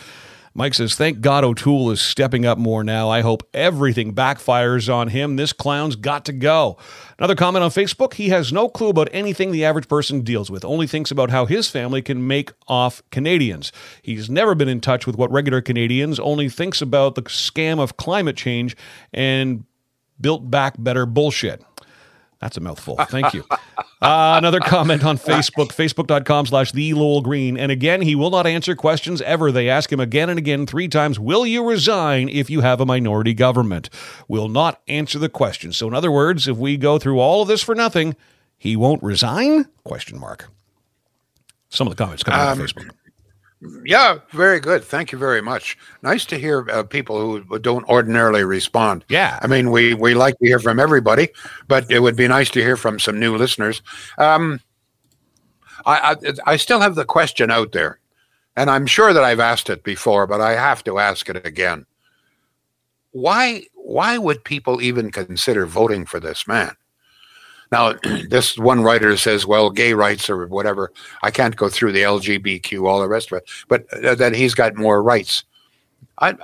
Mike 0.53 0.73
says, 0.73 0.95
Thank 0.95 1.21
God 1.21 1.45
O'Toole 1.45 1.91
is 1.91 2.01
stepping 2.01 2.45
up 2.45 2.57
more 2.57 2.83
now. 2.83 3.09
I 3.09 3.21
hope 3.21 3.47
everything 3.53 4.13
backfires 4.13 4.93
on 4.93 5.07
him. 5.07 5.37
This 5.37 5.53
clown's 5.53 5.95
got 5.95 6.25
to 6.25 6.33
go. 6.33 6.77
Another 7.17 7.35
comment 7.35 7.63
on 7.63 7.69
Facebook 7.69 8.15
he 8.15 8.29
has 8.29 8.51
no 8.51 8.67
clue 8.67 8.89
about 8.89 9.07
anything 9.13 9.51
the 9.51 9.63
average 9.63 9.87
person 9.87 10.21
deals 10.21 10.51
with, 10.51 10.65
only 10.65 10.87
thinks 10.87 11.09
about 11.09 11.29
how 11.29 11.45
his 11.45 11.69
family 11.69 12.01
can 12.01 12.27
make 12.27 12.51
off 12.67 13.01
Canadians. 13.11 13.71
He's 14.01 14.29
never 14.29 14.53
been 14.53 14.67
in 14.67 14.81
touch 14.81 15.07
with 15.07 15.15
what 15.15 15.31
regular 15.31 15.61
Canadians, 15.61 16.19
only 16.19 16.49
thinks 16.49 16.81
about 16.81 17.15
the 17.15 17.23
scam 17.23 17.79
of 17.79 17.95
climate 17.95 18.35
change 18.35 18.75
and 19.13 19.63
built 20.21 20.49
back 20.49 20.75
better 20.77 21.05
bullshit. 21.05 21.63
That's 22.39 22.57
a 22.57 22.59
mouthful. 22.59 22.97
Thank 23.09 23.33
you. 23.33 23.45
Uh, 24.03 24.33
another 24.35 24.59
comment 24.59 25.05
on 25.05 25.15
Facebook, 25.15 25.67
facebook.com 25.67 26.47
slash 26.47 26.71
the 26.71 26.95
Lowell 26.95 27.21
Green. 27.21 27.55
And 27.55 27.71
again, 27.71 28.01
he 28.01 28.15
will 28.15 28.31
not 28.31 28.47
answer 28.47 28.75
questions 28.75 29.21
ever. 29.21 29.51
They 29.51 29.69
ask 29.69 29.91
him 29.91 29.99
again 29.99 30.27
and 30.27 30.39
again, 30.39 30.65
three 30.65 30.87
times, 30.87 31.19
will 31.19 31.45
you 31.45 31.63
resign 31.63 32.27
if 32.27 32.49
you 32.49 32.61
have 32.61 32.81
a 32.81 32.85
minority 32.87 33.35
government? 33.35 33.91
Will 34.27 34.47
not 34.47 34.81
answer 34.87 35.19
the 35.19 35.29
question. 35.29 35.71
So 35.71 35.87
in 35.87 35.93
other 35.93 36.11
words, 36.11 36.47
if 36.47 36.57
we 36.57 36.77
go 36.77 36.97
through 36.97 37.19
all 37.19 37.43
of 37.43 37.47
this 37.47 37.61
for 37.61 37.75
nothing, 37.75 38.15
he 38.57 38.75
won't 38.75 39.03
resign? 39.03 39.65
Question 39.83 40.19
mark. 40.19 40.49
Some 41.69 41.85
of 41.85 41.95
the 41.95 42.03
comments 42.03 42.23
coming 42.23 42.39
um, 42.39 42.47
on 42.47 42.57
Facebook. 42.57 42.89
Yeah, 43.85 44.19
very 44.31 44.59
good. 44.59 44.83
Thank 44.83 45.11
you 45.11 45.19
very 45.19 45.41
much. 45.41 45.77
Nice 46.01 46.25
to 46.25 46.37
hear 46.37 46.67
uh, 46.71 46.83
people 46.83 47.19
who 47.19 47.59
don't 47.59 47.87
ordinarily 47.87 48.43
respond. 48.43 49.05
Yeah, 49.07 49.37
I 49.41 49.47
mean, 49.47 49.69
we 49.69 49.93
we 49.93 50.15
like 50.15 50.37
to 50.39 50.47
hear 50.47 50.57
from 50.59 50.79
everybody, 50.79 51.29
but 51.67 51.89
it 51.91 51.99
would 51.99 52.15
be 52.15 52.27
nice 52.27 52.49
to 52.51 52.59
hear 52.61 52.75
from 52.75 52.99
some 52.99 53.19
new 53.19 53.37
listeners. 53.37 53.83
Um, 54.17 54.59
I, 55.85 56.15
I 56.25 56.53
I 56.53 56.55
still 56.55 56.79
have 56.79 56.95
the 56.95 57.05
question 57.05 57.51
out 57.51 57.71
there, 57.71 57.99
and 58.55 58.69
I'm 58.69 58.87
sure 58.87 59.13
that 59.13 59.23
I've 59.23 59.39
asked 59.39 59.69
it 59.69 59.83
before, 59.83 60.25
but 60.25 60.41
I 60.41 60.53
have 60.53 60.83
to 60.85 60.97
ask 60.97 61.29
it 61.29 61.45
again. 61.45 61.85
Why 63.11 63.65
why 63.75 64.17
would 64.17 64.43
people 64.43 64.81
even 64.81 65.11
consider 65.11 65.67
voting 65.67 66.07
for 66.07 66.19
this 66.19 66.47
man? 66.47 66.75
Now, 67.71 67.93
this 68.29 68.57
one 68.57 68.81
writer 68.81 69.15
says, 69.17 69.45
well, 69.45 69.69
gay 69.69 69.93
rights 69.93 70.29
or 70.29 70.45
whatever, 70.47 70.91
I 71.23 71.31
can't 71.31 71.55
go 71.55 71.69
through 71.69 71.93
the 71.93 72.01
LGBTQ, 72.01 72.87
all 72.87 72.99
the 72.99 73.07
rest 73.07 73.31
of 73.31 73.37
it, 73.37 73.49
but 73.67 73.91
uh, 74.03 74.15
that 74.15 74.35
he's 74.35 74.53
got 74.53 74.75
more 74.75 75.01
rights. 75.01 75.43
I, 76.17 76.35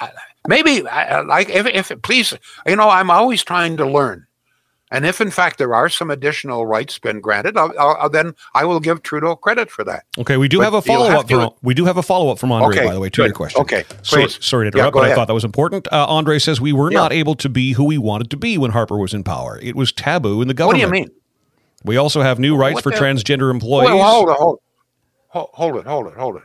I 0.00 0.10
maybe, 0.46 0.86
I, 0.86 1.20
like, 1.22 1.50
if, 1.50 1.66
if, 1.66 2.02
please, 2.02 2.32
you 2.66 2.76
know, 2.76 2.88
I'm 2.88 3.10
always 3.10 3.42
trying 3.42 3.76
to 3.78 3.86
learn. 3.86 4.27
And 4.90 5.04
if 5.04 5.20
in 5.20 5.30
fact 5.30 5.58
there 5.58 5.74
are 5.74 5.88
some 5.88 6.10
additional 6.10 6.66
rights 6.66 6.98
been 6.98 7.20
granted, 7.20 7.56
I'll, 7.56 7.72
I'll, 7.78 8.08
then 8.08 8.34
I 8.54 8.64
will 8.64 8.80
give 8.80 9.02
Trudeau 9.02 9.36
credit 9.36 9.70
for 9.70 9.84
that. 9.84 10.04
Okay, 10.18 10.36
we 10.36 10.48
do 10.48 10.58
but 10.58 10.64
have 10.64 10.74
a 10.74 10.82
follow 10.82 11.10
up. 11.10 11.28
From, 11.28 11.50
we 11.62 11.74
do 11.74 11.84
have 11.84 11.96
a 11.96 12.02
follow 12.02 12.30
up 12.30 12.38
from 12.38 12.52
Andre, 12.52 12.76
okay, 12.76 12.86
by 12.86 12.94
the 12.94 13.00
way, 13.00 13.10
to 13.10 13.16
good. 13.16 13.26
your 13.26 13.34
question. 13.34 13.60
Okay, 13.62 13.84
so, 14.02 14.26
sorry 14.26 14.70
to 14.70 14.76
interrupt, 14.76 14.76
yeah, 14.76 14.90
but 14.90 14.98
ahead. 15.00 15.12
I 15.12 15.14
thought 15.14 15.26
that 15.28 15.34
was 15.34 15.44
important. 15.44 15.86
Uh, 15.92 16.06
Andre 16.06 16.38
says 16.38 16.60
we 16.60 16.72
were 16.72 16.90
yeah. 16.90 16.98
not 16.98 17.12
able 17.12 17.34
to 17.36 17.48
be 17.48 17.72
who 17.72 17.84
we 17.84 17.98
wanted 17.98 18.30
to 18.30 18.36
be 18.36 18.56
when 18.56 18.70
Harper 18.70 18.96
was 18.96 19.12
in 19.12 19.24
power. 19.24 19.58
It 19.62 19.76
was 19.76 19.92
taboo 19.92 20.40
in 20.40 20.48
the 20.48 20.54
government. 20.54 20.84
What 20.84 20.92
do 20.92 20.98
you 20.98 21.04
mean? 21.04 21.10
We 21.84 21.96
also 21.96 22.22
have 22.22 22.38
new 22.38 22.56
rights 22.56 22.76
what 22.76 22.84
for 22.84 22.90
the, 22.90 22.96
transgender 22.96 23.50
employees. 23.50 23.90
Well, 23.90 24.02
hold 24.02 24.28
it, 24.30 24.36
hold 24.36 24.60
hold 25.52 25.76
it, 25.76 25.86
hold 25.86 26.06
it, 26.08 26.14
hold 26.14 26.36
it. 26.36 26.42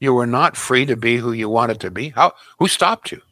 You 0.00 0.14
were 0.14 0.26
not 0.26 0.56
free 0.56 0.84
to 0.86 0.96
be 0.96 1.16
who 1.16 1.32
you 1.32 1.48
wanted 1.48 1.80
to 1.80 1.90
be. 1.90 2.10
How? 2.10 2.32
Who 2.58 2.68
stopped 2.68 3.12
you? 3.12 3.22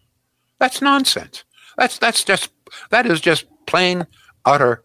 That's 0.58 0.80
nonsense. 0.80 1.44
That's 1.76 1.98
that's 1.98 2.24
just 2.24 2.50
that 2.90 3.06
is 3.06 3.20
just 3.20 3.46
plain 3.66 4.06
utter 4.44 4.82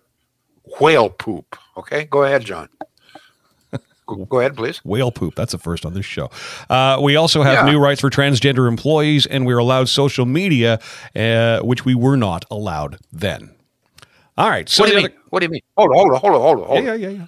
whale 0.79 1.09
poop. 1.09 1.57
Okay, 1.77 2.05
go 2.05 2.23
ahead, 2.23 2.43
John. 2.45 2.69
Go 4.27 4.39
ahead, 4.39 4.57
please. 4.57 4.79
Whale 4.83 5.11
poop. 5.11 5.35
That's 5.35 5.51
the 5.51 5.59
first 5.59 5.85
on 5.85 5.93
this 5.93 6.05
show. 6.05 6.31
Uh, 6.67 6.97
we 6.99 7.15
also 7.15 7.43
have 7.43 7.65
Yeah. 7.67 7.71
new 7.71 7.79
rights 7.79 8.01
for 8.01 8.09
transgender 8.09 8.67
employees, 8.67 9.27
and 9.27 9.45
we're 9.45 9.59
allowed 9.59 9.87
social 9.87 10.25
media, 10.25 10.79
uh, 11.15 11.59
which 11.59 11.85
we 11.85 11.93
were 11.93 12.17
not 12.17 12.43
allowed 12.49 12.97
then. 13.11 13.53
All 14.35 14.49
right. 14.49 14.67
So 14.67 14.81
What 14.83 14.87
do 14.89 14.95
you 14.95 15.01
the 15.03 15.09
mean? 15.09 15.17
What 15.29 15.39
do 15.41 15.45
you 15.45 15.49
mean? 15.51 15.61
Hold 15.77 15.91
on, 15.91 15.95
hold 15.97 16.11
on, 16.13 16.19
hold 16.21 16.33
on, 16.33 16.41
hold 16.41 16.59
on. 16.61 16.65
Hold 16.65 16.77
on. 16.79 16.85
yeah, 16.85 16.93
yeah, 16.95 17.07
yeah, 17.09 17.17
yeah. 17.19 17.25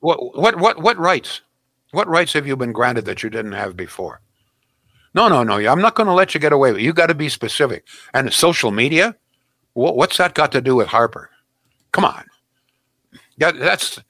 What, 0.00 0.38
what, 0.38 0.56
what, 0.58 0.80
what 0.82 0.96
rights? 0.98 1.42
What 1.90 2.08
rights 2.08 2.32
have 2.32 2.46
you 2.46 2.56
been 2.56 2.72
granted 2.72 3.04
that 3.04 3.22
you 3.22 3.28
didn't 3.28 3.52
have 3.52 3.76
before? 3.76 4.20
No, 5.14 5.28
no, 5.28 5.42
no. 5.42 5.56
I'm 5.56 5.82
not 5.82 5.96
going 5.96 6.06
to 6.06 6.12
let 6.14 6.32
you 6.34 6.40
get 6.40 6.52
away 6.52 6.72
with 6.72 6.80
it. 6.80 6.84
You 6.84 6.94
got 6.94 7.06
to 7.08 7.14
be 7.14 7.28
specific. 7.28 7.86
And 8.14 8.32
social 8.32 8.70
media, 8.70 9.06
what, 9.08 9.16
what's 9.76 10.16
that 10.16 10.34
got 10.34 10.52
to 10.52 10.60
do 10.60 10.74
with 10.74 10.88
Harper? 10.88 11.30
Come 11.92 12.04
on. 12.04 12.24
That, 13.38 13.58
that's 13.58 14.00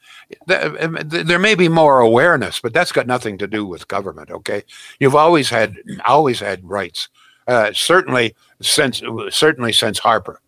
that, 0.47 1.11
there 1.27 1.39
may 1.39 1.55
be 1.55 1.69
more 1.69 2.01
awareness, 2.01 2.61
but 2.61 2.73
that's 2.73 2.93
got 2.93 3.07
nothing 3.07 3.39
to 3.39 3.47
do 3.47 3.67
with 3.67 3.89
government. 3.89 4.31
Okay, 4.31 4.63
you've 5.01 5.15
always 5.17 5.51
had 5.51 5.77
always 6.07 6.41
had 6.41 6.65
rights. 6.65 7.09
Uh, 7.49 7.73
certainly 7.73 8.35
since 8.61 9.03
certainly 9.31 9.73
since 9.73 9.99
Harper. 9.99 10.41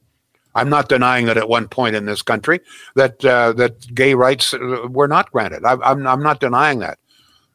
I'm 0.54 0.68
not 0.68 0.88
denying 0.88 1.26
that 1.26 1.36
at 1.36 1.48
one 1.48 1.68
point 1.68 1.94
in 1.94 2.06
this 2.06 2.22
country 2.22 2.60
that 2.96 3.24
uh, 3.24 3.52
that 3.54 3.94
gay 3.94 4.14
rights 4.14 4.54
uh, 4.54 4.88
were 4.88 5.08
not 5.08 5.30
granted. 5.30 5.64
I, 5.64 5.76
I'm 5.82 6.06
I'm 6.06 6.22
not 6.22 6.40
denying 6.40 6.78
that. 6.80 6.98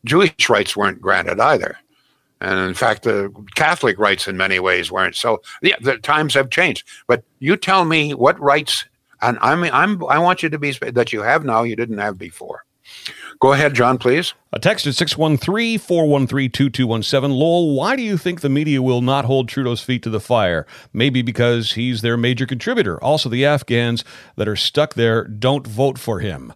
Jewish 0.06 0.50
rights 0.50 0.76
weren't 0.76 1.02
granted 1.02 1.40
either, 1.40 1.78
and 2.44 2.60
in 2.60 2.74
fact, 2.74 3.04
the 3.04 3.34
Catholic 3.56 3.98
rights 3.98 4.28
in 4.28 4.38
many 4.38 4.60
ways 4.60 4.92
weren't. 4.92 5.16
So 5.16 5.42
yeah, 5.62 5.76
the 5.82 5.98
times 5.98 6.34
have 6.34 6.50
changed. 6.50 6.88
But 7.08 7.24
you 7.40 7.56
tell 7.58 7.86
me 7.86 8.14
what 8.14 8.40
rights, 8.40 8.86
and 9.22 9.38
I 9.42 9.56
mean, 9.56 9.72
I'm 9.74 10.04
I 10.06 10.20
want 10.20 10.44
you 10.44 10.50
to 10.50 10.60
be 10.60 10.72
that 10.72 11.14
you 11.14 11.22
have 11.22 11.46
now 11.46 11.64
you 11.64 11.76
didn't 11.76 12.00
have 12.00 12.18
before. 12.18 12.66
Go 13.40 13.54
ahead, 13.54 13.74
John, 13.74 13.98
please. 13.98 14.34
A 14.52 14.60
text 14.60 14.86
at 14.88 14.96
613 14.96 15.80
413 15.80 16.50
2217. 16.72 17.38
Lowell, 17.38 17.76
why 17.76 17.96
do 17.96 18.02
you 18.02 18.18
think 18.18 18.42
the 18.42 18.50
media 18.50 18.82
will 18.82 19.02
not 19.02 19.26
hold 19.26 19.50
Trudeau's 19.50 19.82
feet 19.82 20.04
to 20.04 20.10
the 20.10 20.20
fire? 20.20 20.66
Maybe 20.92 21.22
because 21.22 21.74
he's 21.74 22.02
their 22.02 22.18
major 22.18 22.46
contributor. 22.46 23.02
Also, 23.04 23.30
the 23.30 23.46
Afghans 23.46 24.04
that 24.36 24.48
are 24.48 24.56
stuck 24.56 24.94
there 24.94 25.26
don't 25.26 25.66
vote 25.66 25.98
for 25.98 26.20
him. 26.20 26.54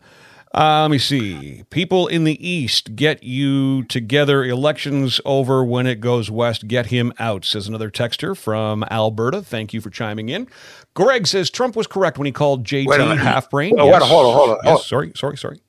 Uh, 0.58 0.82
let 0.82 0.90
me 0.90 0.98
see. 0.98 1.64
People 1.70 2.08
in 2.08 2.24
the 2.24 2.48
East 2.48 2.96
get 2.96 3.22
you 3.22 3.84
together. 3.84 4.44
Elections 4.44 5.22
over 5.24 5.64
when 5.64 5.86
it 5.86 6.00
goes 6.00 6.32
west. 6.32 6.68
Get 6.68 6.88
him 6.88 7.14
out, 7.20 7.46
says 7.46 7.68
another 7.68 7.92
texter 7.92 8.36
from 8.36 8.84
Alberta. 8.90 9.44
Thank 9.44 9.72
you 9.72 9.82
for 9.82 9.92
chiming 9.92 10.30
in. 10.30 10.48
Greg 10.96 11.28
says 11.28 11.52
Trump 11.52 11.76
was 11.76 11.86
correct 11.86 12.18
when 12.18 12.26
he 12.26 12.32
called 12.32 12.66
JT 12.66 13.18
half 13.18 13.52
brain. 13.52 13.76
Oh, 13.78 13.86
wait, 13.86 14.02
hold 14.02 14.26
on, 14.26 14.34
hold 14.34 14.50
on, 14.50 14.56
Yes, 14.64 14.66
hold 14.66 14.78
on. 14.78 14.84
sorry, 14.84 15.12
sorry, 15.16 15.38
sorry. 15.38 15.60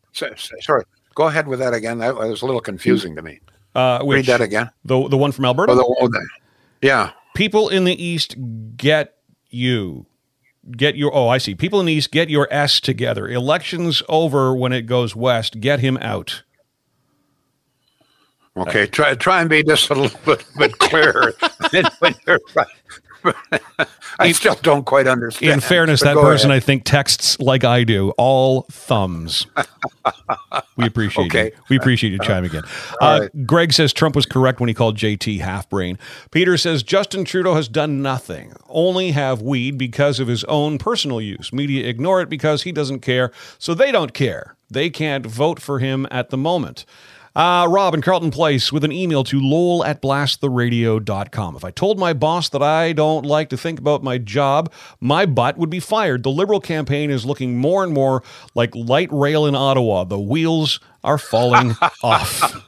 Sorry, 0.60 0.84
go 1.14 1.24
ahead 1.26 1.46
with 1.48 1.58
that 1.58 1.74
again. 1.74 1.98
That 1.98 2.16
was 2.16 2.40
a 2.40 2.46
little 2.46 2.62
confusing 2.62 3.14
to 3.14 3.20
me. 3.20 3.40
Uh, 3.74 4.02
Read 4.04 4.24
that 4.24 4.40
again. 4.40 4.70
The, 4.86 5.06
the 5.08 5.18
one 5.18 5.32
from 5.32 5.44
Alberta? 5.44 5.72
Oh, 5.72 5.76
the, 5.76 5.96
oh, 6.00 6.08
the, 6.08 6.28
yeah. 6.80 7.10
people 7.34 7.68
in 7.68 7.84
the 7.84 8.02
east 8.02 8.36
get 8.76 9.16
you 9.50 10.06
get 10.72 10.96
your 10.96 11.14
oh 11.14 11.28
i 11.28 11.38
see. 11.38 11.54
People 11.54 11.80
in 11.80 11.86
the 11.86 11.92
east 11.92 12.10
get 12.10 12.28
your 12.30 12.48
s 12.50 12.80
together. 12.80 13.28
Elections 13.28 14.02
over 14.08 14.54
when 14.54 14.72
it 14.72 14.82
goes 14.82 15.14
west. 15.16 15.60
Get 15.60 15.80
him 15.80 15.96
out. 15.98 16.42
Okay, 18.56 18.86
try 18.86 19.14
try 19.14 19.40
and 19.40 19.48
be 19.48 19.62
just 19.62 19.88
a 19.90 19.94
little 19.94 20.18
bit, 20.24 20.44
bit 20.58 20.78
clearer. 20.78 21.32
Than 21.70 21.84
when 22.00 22.14
you're 22.26 22.40
I 24.18 24.32
still 24.32 24.54
don't 24.62 24.84
quite 24.84 25.06
understand. 25.06 25.52
in 25.52 25.60
fairness 25.60 26.00
that 26.02 26.14
person 26.16 26.50
ahead. 26.50 26.62
i 26.62 26.64
think 26.64 26.84
texts 26.84 27.38
like 27.38 27.64
i 27.64 27.84
do 27.84 28.10
all 28.18 28.62
thumbs 28.70 29.46
we 30.76 30.86
appreciate 30.86 31.26
Okay. 31.26 31.44
you 31.46 31.62
we 31.70 31.76
appreciate 31.76 32.10
you 32.12 32.18
chiming 32.20 32.52
in 32.52 32.62
uh, 33.00 33.20
right. 33.22 33.46
greg 33.46 33.72
says 33.72 33.92
trump 33.92 34.14
was 34.16 34.26
correct 34.26 34.60
when 34.60 34.68
he 34.68 34.74
called 34.74 34.96
jt 34.96 35.40
half 35.40 35.68
brain 35.68 35.98
peter 36.30 36.56
says 36.56 36.82
justin 36.82 37.24
trudeau 37.24 37.54
has 37.54 37.68
done 37.68 38.02
nothing 38.02 38.52
only 38.68 39.12
have 39.12 39.40
weed 39.42 39.78
because 39.78 40.18
of 40.20 40.28
his 40.28 40.44
own 40.44 40.78
personal 40.78 41.20
use 41.20 41.52
media 41.52 41.86
ignore 41.86 42.20
it 42.20 42.28
because 42.28 42.62
he 42.64 42.72
doesn't 42.72 43.00
care 43.00 43.30
so 43.58 43.74
they 43.74 43.92
don't 43.92 44.14
care 44.14 44.56
they 44.70 44.90
can't 44.90 45.24
vote 45.26 45.60
for 45.60 45.78
him 45.78 46.06
at 46.10 46.30
the 46.30 46.36
moment 46.38 46.84
uh, 47.38 47.68
Rob 47.68 47.94
in 47.94 48.02
Carleton 48.02 48.32
Place 48.32 48.72
with 48.72 48.82
an 48.82 48.90
email 48.90 49.22
to 49.22 49.38
lowell 49.40 49.84
at 49.84 50.02
blasttheradio.com. 50.02 51.54
If 51.54 51.64
I 51.64 51.70
told 51.70 51.96
my 51.96 52.12
boss 52.12 52.48
that 52.48 52.64
I 52.64 52.92
don't 52.92 53.24
like 53.24 53.48
to 53.50 53.56
think 53.56 53.78
about 53.78 54.02
my 54.02 54.18
job, 54.18 54.72
my 55.00 55.24
butt 55.24 55.56
would 55.56 55.70
be 55.70 55.78
fired. 55.78 56.24
The 56.24 56.30
Liberal 56.30 56.60
campaign 56.60 57.10
is 57.10 57.24
looking 57.24 57.56
more 57.56 57.84
and 57.84 57.94
more 57.94 58.24
like 58.56 58.74
light 58.74 59.08
rail 59.12 59.46
in 59.46 59.54
Ottawa. 59.54 60.02
The 60.02 60.18
wheels 60.18 60.80
are 61.04 61.16
falling 61.16 61.76
off. 62.02 62.66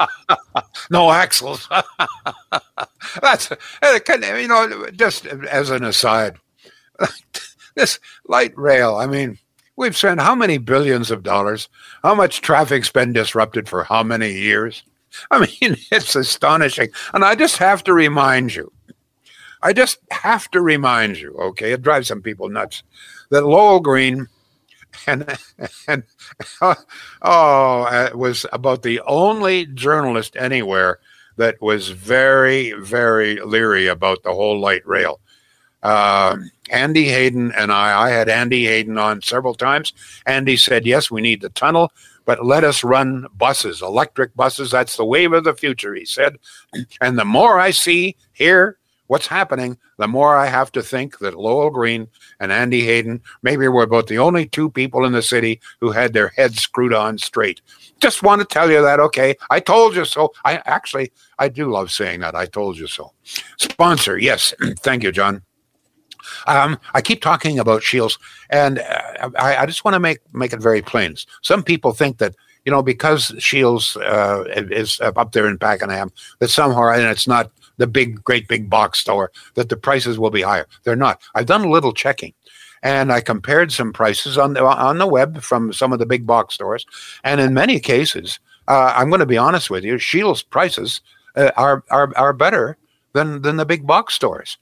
no 0.89 1.11
axles. 1.11 1.69
That's 3.21 3.51
uh, 3.51 3.57
you 3.83 4.47
know. 4.47 4.87
Just 4.93 5.27
as 5.27 5.71
an 5.71 5.83
aside, 5.83 6.37
this 7.75 7.99
light 8.29 8.57
rail. 8.57 8.95
I 8.95 9.07
mean, 9.07 9.37
we've 9.77 9.97
spent 9.97 10.21
how 10.21 10.35
many 10.35 10.59
billions 10.59 11.11
of 11.11 11.23
dollars? 11.23 11.69
How 12.03 12.15
much 12.15 12.41
traffic's 12.41 12.91
been 12.91 13.13
disrupted 13.13 13.69
for 13.69 13.85
how 13.85 14.03
many 14.03 14.33
years? 14.33 14.83
I 15.31 15.39
mean, 15.61 15.77
it's 15.91 16.15
astonishing. 16.17 16.91
And 17.15 17.25
I 17.25 17.35
just 17.35 17.59
have 17.59 17.85
to 17.85 17.95
remind 17.95 18.55
you. 18.55 18.73
I 19.63 19.73
just 19.73 19.99
have 20.11 20.51
to 20.53 20.61
remind 20.61 21.19
you. 21.19 21.35
Okay, 21.35 21.73
it 21.73 21.83
drives 21.83 22.09
some 22.09 22.23
people 22.23 22.49
nuts 22.49 22.83
that 23.31 23.45
Lowell 23.45 23.81
Green 23.81 24.27
and 25.07 25.39
and 25.87 26.03
oh, 27.23 27.89
it 27.91 28.17
was 28.17 28.47
about 28.53 28.83
the 28.83 29.01
only 29.01 29.67
journalist 29.67 30.37
anywhere 30.37 30.99
that 31.37 31.61
was 31.61 31.89
very, 31.89 32.73
very 32.73 33.41
leery 33.41 33.87
about 33.87 34.23
the 34.23 34.35
whole 34.35 34.59
light 34.61 34.87
rail. 34.87 35.21
Uh, 35.83 36.37
Andy 36.71 37.09
Haydon 37.09 37.53
and 37.53 37.73
I, 37.73 38.03
I 38.03 38.11
had 38.11 38.29
Andy 38.29 38.67
Haydon 38.67 38.99
on 38.99 39.23
several 39.23 39.55
times. 39.55 39.93
Andy 40.27 40.57
said, 40.57 40.87
Yes, 40.87 41.11
we 41.11 41.21
need 41.21 41.41
the 41.41 41.49
tunnel, 41.51 41.93
but 42.25 42.45
let 42.45 42.65
us 42.65 42.85
run 42.85 43.27
buses, 43.37 43.83
electric 43.83 44.35
buses. 44.37 44.71
That's 44.71 44.97
the 44.97 45.05
wave 45.05 45.33
of 45.33 45.45
the 45.45 45.55
future, 45.55 45.95
he 45.95 46.05
said. 46.05 46.37
And 47.01 47.19
the 47.19 47.25
more 47.25 47.59
I 47.59 47.71
see, 47.71 48.17
hear 48.33 48.79
what's 49.11 49.27
happening, 49.27 49.77
the 49.99 50.07
more 50.07 50.37
I 50.37 50.47
have 50.47 50.71
to 50.71 50.83
think 50.83 51.19
that 51.19 51.35
Lowell 51.35 51.71
Green 51.71 52.07
and 52.39 52.53
Andy 52.53 52.87
Haydon 52.87 53.21
maybe 53.43 53.67
were 53.67 53.83
about 53.83 54.07
the 54.07 54.19
only 54.19 54.47
two 54.47 54.71
people 54.71 55.05
in 55.05 55.13
the 55.13 55.23
city 55.23 55.61
who 55.81 55.91
had 55.91 56.13
their 56.13 56.29
heads 56.29 56.59
screwed 56.61 56.95
on 56.95 57.19
straight. 57.19 57.61
Just 57.99 58.23
want 58.23 58.41
to 58.41 58.47
tell 58.47 58.71
you 58.71 58.81
that, 58.83 59.01
okay? 59.01 59.35
I 59.51 59.59
told 59.59 59.97
you 59.97 60.05
so. 60.05 60.33
I 60.45 60.63
actually, 60.65 61.11
I 61.41 61.49
do 61.49 61.69
love 61.69 61.91
saying 61.91 62.21
that. 62.21 62.37
I 62.37 62.47
told 62.47 62.79
you 62.79 62.87
so. 62.87 63.13
Sponsor, 63.57 64.17
yes. 64.17 64.55
Thank 64.79 65.03
you, 65.03 65.11
John. 65.11 65.43
Um, 66.47 66.79
I 66.95 67.01
keep 67.01 67.23
talking 67.23 67.59
about 67.59 67.83
Shields, 67.83 68.19
and 68.51 68.79
uh, 68.79 69.31
I, 69.39 69.57
I 69.57 69.67
just 69.67 69.85
want 69.85 69.95
to 69.95 70.01
make 70.01 70.19
make 70.33 70.53
it 70.53 70.61
very 70.61 70.83
plain. 70.83 71.17
Some 71.43 71.63
people 71.63 71.93
think 71.93 72.19
that 72.19 72.35
you 72.65 72.73
know 72.73 72.83
because 72.83 73.33
Shields 73.39 73.97
uh, 73.97 74.45
is 74.49 75.01
up 75.01 75.33
there 75.33 75.49
in 75.49 75.59
Pakenham, 75.59 76.11
that 76.39 76.49
somehow 76.49 76.91
and 76.91 77.03
it's 77.05 77.29
not 77.29 77.51
the 77.81 77.87
big, 77.87 78.23
great 78.23 78.47
big 78.47 78.69
box 78.69 79.01
store, 79.01 79.33
that 79.55 79.71
the 79.71 79.77
prices 79.77 80.19
will 80.19 80.31
be 80.31 80.43
higher. 80.43 80.67
They're 80.85 80.95
not. 80.95 81.21
I've 81.35 81.47
done 81.47 81.65
a 81.65 81.71
little 81.71 81.95
checking, 81.95 82.35
and 82.83 83.11
I 83.11 83.23
compared 83.23 83.73
some 83.73 83.93
prices 83.93 84.39
on 84.39 84.53
the 84.53 84.65
on 84.65 84.99
the 84.99 85.07
web 85.07 85.43
from 85.43 85.73
some 85.73 85.93
of 85.93 85.99
the 85.99 86.07
big 86.07 86.27
box 86.27 86.55
stores, 86.55 86.87
and 87.25 87.41
in 87.41 87.55
many 87.55 87.81
cases, 87.81 88.39
uh, 88.69 88.93
I'm 88.95 89.09
going 89.09 89.21
to 89.21 89.27
be 89.27 89.39
honest 89.39 89.71
with 89.71 89.83
you, 89.83 89.99
Shields 89.99 90.43
prices 90.43 91.01
uh, 91.35 91.51
are 91.57 91.83
are 91.91 92.13
are 92.17 92.33
better 92.33 92.77
than 93.15 93.43
than 93.43 93.57
the 93.57 93.67
big 93.67 93.87
box 93.87 94.15
stores. 94.15 94.59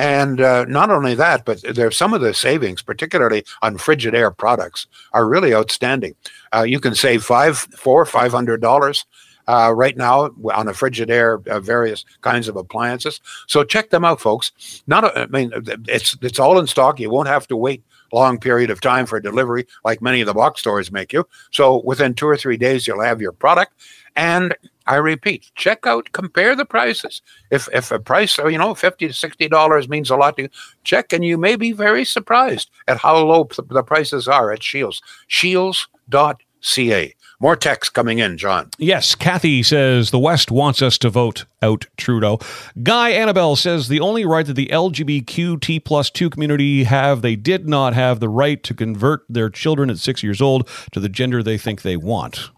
And 0.00 0.40
uh, 0.40 0.64
not 0.64 0.88
only 0.88 1.14
that, 1.16 1.44
but 1.44 1.62
there's 1.74 1.94
some 1.94 2.14
of 2.14 2.22
the 2.22 2.32
savings, 2.32 2.80
particularly 2.80 3.44
on 3.60 3.76
Frigidaire 3.76 4.34
products, 4.34 4.86
are 5.12 5.28
really 5.28 5.54
outstanding. 5.54 6.14
Uh, 6.54 6.62
you 6.62 6.80
can 6.80 6.94
save 6.94 7.22
five, 7.22 7.58
four, 7.58 8.06
five 8.06 8.32
hundred 8.32 8.62
dollars 8.62 9.04
uh, 9.46 9.74
right 9.76 9.98
now 9.98 10.30
on 10.54 10.68
a 10.68 10.72
Frigidaire, 10.72 11.46
uh, 11.46 11.60
various 11.60 12.06
kinds 12.22 12.48
of 12.48 12.56
appliances. 12.56 13.20
So 13.46 13.62
check 13.62 13.90
them 13.90 14.06
out, 14.06 14.22
folks. 14.22 14.52
Not, 14.86 15.14
I 15.18 15.26
mean, 15.26 15.52
it's 15.86 16.16
it's 16.22 16.38
all 16.38 16.58
in 16.58 16.66
stock. 16.66 16.98
You 16.98 17.10
won't 17.10 17.28
have 17.28 17.46
to 17.48 17.56
wait 17.56 17.84
long 18.10 18.38
period 18.38 18.70
of 18.70 18.80
time 18.80 19.04
for 19.04 19.20
delivery 19.20 19.66
like 19.84 20.00
many 20.00 20.22
of 20.22 20.26
the 20.26 20.34
box 20.34 20.60
stores 20.60 20.90
make 20.90 21.12
you. 21.12 21.28
So 21.52 21.82
within 21.84 22.14
two 22.14 22.26
or 22.26 22.38
three 22.38 22.56
days, 22.56 22.86
you'll 22.86 23.02
have 23.02 23.20
your 23.20 23.32
product. 23.32 23.74
And 24.16 24.56
I 24.90 24.96
repeat, 24.96 25.52
check 25.54 25.86
out, 25.86 26.10
compare 26.10 26.56
the 26.56 26.64
prices. 26.64 27.22
If 27.52 27.68
if 27.72 27.92
a 27.92 28.00
price, 28.00 28.36
you 28.38 28.58
know, 28.58 28.74
fifty 28.74 29.06
to 29.06 29.14
sixty 29.14 29.46
dollars 29.46 29.88
means 29.88 30.10
a 30.10 30.16
lot 30.16 30.36
to 30.36 30.42
you, 30.42 30.48
check, 30.82 31.12
and 31.12 31.24
you 31.24 31.38
may 31.38 31.54
be 31.54 31.70
very 31.70 32.04
surprised 32.04 32.70
at 32.88 32.98
how 32.98 33.16
low 33.18 33.48
the 33.68 33.84
prices 33.84 34.26
are 34.26 34.50
at 34.50 34.64
Shields. 34.64 35.00
Shields.ca. 35.28 37.14
More 37.38 37.54
text 37.54 37.94
coming 37.94 38.18
in, 38.18 38.36
John. 38.36 38.70
Yes, 38.78 39.14
Kathy 39.14 39.62
says 39.62 40.10
the 40.10 40.18
West 40.18 40.50
wants 40.50 40.82
us 40.82 40.98
to 40.98 41.08
vote 41.08 41.44
out 41.62 41.86
Trudeau. 41.96 42.40
Guy 42.82 43.10
Annabelle 43.10 43.54
says 43.54 43.86
the 43.86 44.00
only 44.00 44.26
right 44.26 44.44
that 44.44 44.54
the 44.54 44.66
LGBTQ 44.72 45.84
plus 45.84 46.10
two 46.10 46.28
community 46.28 46.82
have, 46.82 47.22
they 47.22 47.36
did 47.36 47.68
not 47.68 47.94
have 47.94 48.18
the 48.18 48.28
right 48.28 48.60
to 48.64 48.74
convert 48.74 49.22
their 49.28 49.50
children 49.50 49.88
at 49.88 49.98
six 49.98 50.24
years 50.24 50.42
old 50.42 50.68
to 50.90 50.98
the 50.98 51.08
gender 51.08 51.44
they 51.44 51.56
think 51.56 51.82
they 51.82 51.96
want. 51.96 52.50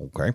Okay. 0.00 0.30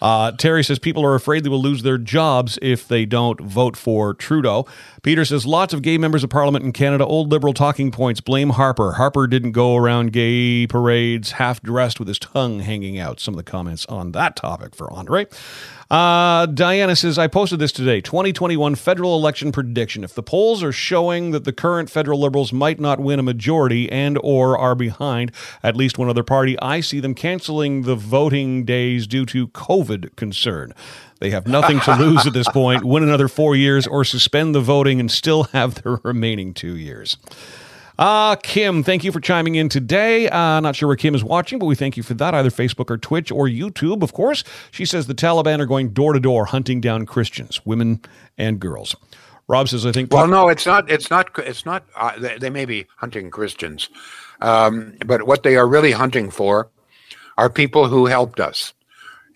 Uh, 0.00 0.30
Terry 0.32 0.62
says 0.62 0.78
people 0.78 1.04
are 1.04 1.16
afraid 1.16 1.42
they 1.42 1.48
will 1.48 1.60
lose 1.60 1.82
their 1.82 1.98
jobs 1.98 2.56
if 2.62 2.86
they 2.86 3.04
don't 3.04 3.40
vote 3.40 3.76
for 3.76 4.14
Trudeau. 4.14 4.64
Peter 5.02 5.24
says 5.24 5.44
lots 5.44 5.74
of 5.74 5.82
gay 5.82 5.98
members 5.98 6.22
of 6.22 6.30
parliament 6.30 6.64
in 6.64 6.72
Canada, 6.72 7.04
old 7.04 7.32
liberal 7.32 7.52
talking 7.52 7.90
points, 7.90 8.20
blame 8.20 8.50
Harper. 8.50 8.92
Harper 8.92 9.26
didn't 9.26 9.52
go 9.52 9.74
around 9.74 10.12
gay 10.12 10.68
parades 10.68 11.32
half 11.32 11.60
dressed 11.62 11.98
with 11.98 12.06
his 12.06 12.18
tongue 12.20 12.60
hanging 12.60 12.98
out. 12.98 13.18
Some 13.18 13.34
of 13.34 13.38
the 13.38 13.50
comments 13.50 13.86
on 13.86 14.12
that 14.12 14.36
topic 14.36 14.76
for 14.76 14.92
Andre. 14.92 15.26
Uh, 15.90 16.44
Diana 16.44 16.94
says, 16.94 17.18
I 17.18 17.28
posted 17.28 17.58
this 17.58 17.72
today 17.72 18.02
2021 18.02 18.74
federal 18.74 19.16
election 19.16 19.52
prediction. 19.52 20.04
If 20.04 20.14
the 20.14 20.22
polls 20.22 20.62
are 20.62 20.72
showing 20.72 21.30
that 21.30 21.44
the 21.44 21.52
current 21.52 21.88
federal 21.88 22.20
liberals 22.20 22.52
might 22.52 22.78
not 22.78 23.00
win 23.00 23.18
a 23.18 23.22
majority 23.22 23.90
and 23.90 24.18
or 24.22 24.58
are 24.58 24.74
behind 24.74 25.32
at 25.62 25.76
least 25.76 25.96
one 25.96 26.10
other 26.10 26.22
party, 26.22 26.58
I 26.60 26.80
see 26.80 27.00
them 27.00 27.14
canceling 27.14 27.82
the 27.82 27.94
voting 27.94 28.64
days 28.64 29.06
due 29.08 29.26
to 29.26 29.48
COVID 29.48 30.14
concern. 30.16 30.72
They 31.20 31.30
have 31.30 31.46
nothing 31.46 31.80
to 31.80 31.96
lose 31.96 32.26
at 32.26 32.32
this 32.32 32.48
point, 32.48 32.84
win 32.84 33.02
another 33.02 33.28
four 33.28 33.56
years, 33.56 33.86
or 33.86 34.04
suspend 34.04 34.54
the 34.54 34.60
voting 34.60 35.00
and 35.00 35.10
still 35.10 35.44
have 35.44 35.82
the 35.82 36.00
remaining 36.04 36.54
two 36.54 36.76
years. 36.76 37.16
Uh, 37.98 38.36
Kim, 38.36 38.84
thank 38.84 39.02
you 39.02 39.10
for 39.10 39.20
chiming 39.20 39.56
in 39.56 39.68
today. 39.68 40.28
Uh, 40.28 40.60
not 40.60 40.76
sure 40.76 40.86
where 40.86 40.96
Kim 40.96 41.16
is 41.16 41.24
watching, 41.24 41.58
but 41.58 41.66
we 41.66 41.74
thank 41.74 41.96
you 41.96 42.04
for 42.04 42.14
that, 42.14 42.32
either 42.32 42.50
Facebook 42.50 42.90
or 42.90 42.96
Twitch 42.96 43.32
or 43.32 43.48
YouTube, 43.48 44.02
of 44.04 44.12
course. 44.12 44.44
She 44.70 44.84
says 44.84 45.08
the 45.08 45.14
Taliban 45.14 45.58
are 45.58 45.66
going 45.66 45.90
door 45.90 46.12
to 46.12 46.20
door 46.20 46.44
hunting 46.44 46.80
down 46.80 47.06
Christians, 47.06 47.60
women 47.66 48.00
and 48.36 48.60
girls. 48.60 48.94
Rob 49.48 49.68
says, 49.68 49.84
I 49.84 49.92
think. 49.92 50.12
Well, 50.12 50.28
no, 50.28 50.48
it's 50.48 50.66
not. 50.66 50.88
It's 50.90 51.10
not. 51.10 51.36
It's 51.38 51.64
not. 51.64 51.84
Uh, 51.96 52.18
they, 52.18 52.38
they, 52.38 52.50
may 52.50 52.66
be 52.66 52.86
hunting 52.96 53.30
Christians, 53.30 53.88
um, 54.42 54.94
but 55.06 55.26
what 55.26 55.42
they 55.42 55.56
are 55.56 55.66
really 55.66 55.92
hunting 55.92 56.30
for 56.30 56.68
are 57.38 57.48
people 57.48 57.88
who 57.88 58.06
helped 58.06 58.40
us, 58.40 58.74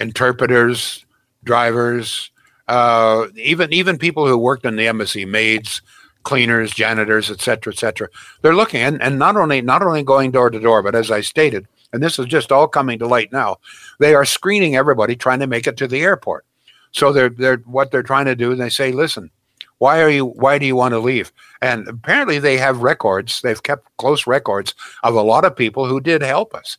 interpreters, 0.02 1.06
drivers, 1.44 2.30
uh, 2.68 3.28
even 3.36 3.72
even 3.72 3.96
people 3.98 4.26
who 4.26 4.36
worked 4.36 4.66
in 4.66 4.76
the 4.76 4.86
embassy, 4.86 5.24
maids, 5.24 5.80
cleaners, 6.24 6.72
janitors, 6.72 7.30
etc., 7.30 7.72
etc. 7.72 8.08
They're 8.42 8.54
looking 8.54 8.80
and, 8.80 9.00
and 9.02 9.18
not 9.18 9.36
only 9.36 9.62
not 9.62 9.82
only 9.82 10.02
going 10.02 10.30
door 10.32 10.50
to 10.50 10.60
door, 10.60 10.82
but 10.82 10.94
as 10.94 11.10
I 11.10 11.20
stated, 11.20 11.66
and 11.92 12.02
this 12.02 12.18
is 12.18 12.26
just 12.26 12.52
all 12.52 12.68
coming 12.68 12.98
to 12.98 13.06
light 13.06 13.32
now, 13.32 13.58
they 13.98 14.14
are 14.14 14.24
screening 14.24 14.76
everybody 14.76 15.16
trying 15.16 15.40
to 15.40 15.46
make 15.46 15.66
it 15.66 15.76
to 15.78 15.88
the 15.88 16.02
airport. 16.02 16.44
So 16.92 17.12
they're 17.12 17.30
they're 17.30 17.58
what 17.58 17.90
they're 17.90 18.02
trying 18.02 18.26
to 18.26 18.36
do. 18.36 18.54
They 18.54 18.68
say, 18.68 18.92
listen, 18.92 19.30
why 19.78 20.00
are 20.00 20.10
you 20.10 20.26
why 20.26 20.58
do 20.58 20.66
you 20.66 20.76
want 20.76 20.92
to 20.92 20.98
leave? 20.98 21.32
And 21.60 21.88
apparently 21.88 22.38
they 22.38 22.56
have 22.58 22.82
records. 22.82 23.40
They've 23.40 23.62
kept 23.62 23.88
close 23.96 24.26
records 24.26 24.74
of 25.02 25.14
a 25.14 25.22
lot 25.22 25.44
of 25.44 25.56
people 25.56 25.86
who 25.86 26.00
did 26.00 26.22
help 26.22 26.54
us. 26.54 26.76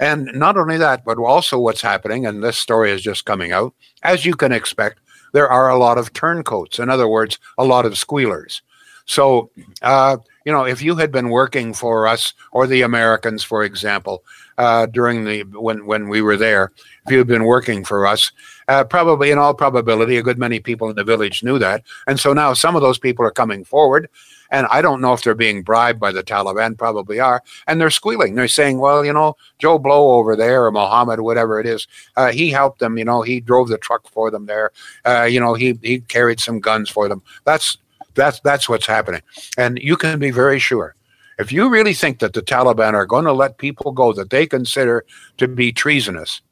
And 0.00 0.30
not 0.34 0.56
only 0.56 0.78
that, 0.78 1.04
but 1.04 1.18
also 1.18 1.60
what's 1.60 1.82
happening, 1.82 2.26
and 2.26 2.42
this 2.42 2.58
story 2.58 2.90
is 2.90 3.02
just 3.02 3.26
coming 3.26 3.52
out, 3.52 3.74
as 4.02 4.24
you 4.24 4.34
can 4.34 4.50
expect, 4.50 4.98
there 5.32 5.48
are 5.48 5.68
a 5.68 5.78
lot 5.78 5.98
of 5.98 6.12
turncoats. 6.14 6.78
In 6.78 6.88
other 6.88 7.06
words, 7.06 7.38
a 7.58 7.64
lot 7.64 7.86
of 7.86 7.98
squealers. 7.98 8.62
So, 9.04 9.50
uh, 9.82 10.16
you 10.44 10.52
know, 10.52 10.64
if 10.64 10.80
you 10.82 10.96
had 10.96 11.12
been 11.12 11.28
working 11.28 11.74
for 11.74 12.06
us 12.06 12.32
or 12.52 12.66
the 12.66 12.82
Americans, 12.82 13.44
for 13.44 13.62
example, 13.62 14.24
uh, 14.56 14.86
during 14.86 15.24
the 15.24 15.42
when 15.42 15.84
when 15.84 16.08
we 16.08 16.22
were 16.22 16.36
there, 16.36 16.72
if 17.06 17.12
you 17.12 17.18
had 17.18 17.26
been 17.26 17.44
working 17.44 17.84
for 17.84 18.06
us, 18.06 18.32
uh, 18.68 18.84
probably 18.84 19.30
in 19.30 19.38
all 19.38 19.52
probability, 19.52 20.16
a 20.16 20.22
good 20.22 20.38
many 20.38 20.60
people 20.60 20.88
in 20.88 20.96
the 20.96 21.04
village 21.04 21.42
knew 21.42 21.58
that, 21.58 21.82
and 22.06 22.18
so 22.18 22.32
now 22.32 22.54
some 22.54 22.76
of 22.76 22.82
those 22.82 22.98
people 22.98 23.24
are 23.24 23.30
coming 23.30 23.64
forward. 23.64 24.08
And 24.50 24.66
I 24.70 24.82
don't 24.82 25.00
know 25.00 25.12
if 25.12 25.22
they're 25.22 25.34
being 25.34 25.62
bribed 25.62 26.00
by 26.00 26.12
the 26.12 26.22
Taliban, 26.22 26.76
probably 26.76 27.20
are. 27.20 27.42
And 27.66 27.80
they're 27.80 27.90
squealing. 27.90 28.34
They're 28.34 28.48
saying, 28.48 28.78
well, 28.78 29.04
you 29.04 29.12
know, 29.12 29.36
Joe 29.58 29.78
Blow 29.78 30.12
over 30.12 30.34
there 30.34 30.64
or 30.64 30.72
Mohammed, 30.72 31.20
whatever 31.20 31.60
it 31.60 31.66
is, 31.66 31.86
uh, 32.16 32.32
he 32.32 32.50
helped 32.50 32.80
them. 32.80 32.98
You 32.98 33.04
know, 33.04 33.22
he 33.22 33.40
drove 33.40 33.68
the 33.68 33.78
truck 33.78 34.08
for 34.10 34.30
them 34.30 34.46
there. 34.46 34.72
Uh, 35.04 35.22
you 35.22 35.38
know, 35.38 35.54
he, 35.54 35.78
he 35.82 36.00
carried 36.00 36.40
some 36.40 36.60
guns 36.60 36.90
for 36.90 37.08
them. 37.08 37.22
That's 37.44 37.78
that's 38.14 38.40
that's 38.40 38.68
what's 38.68 38.86
happening, 38.86 39.22
and 39.56 39.78
you 39.78 39.96
can 39.96 40.18
be 40.18 40.30
very 40.30 40.58
sure. 40.58 40.94
If 41.38 41.52
you 41.52 41.70
really 41.70 41.94
think 41.94 42.18
that 42.18 42.34
the 42.34 42.42
Taliban 42.42 42.92
are 42.92 43.06
going 43.06 43.24
to 43.24 43.32
let 43.32 43.58
people 43.58 43.92
go 43.92 44.12
that 44.12 44.30
they 44.30 44.46
consider 44.46 45.06
to 45.38 45.48
be 45.48 45.72
treasonous, 45.72 46.42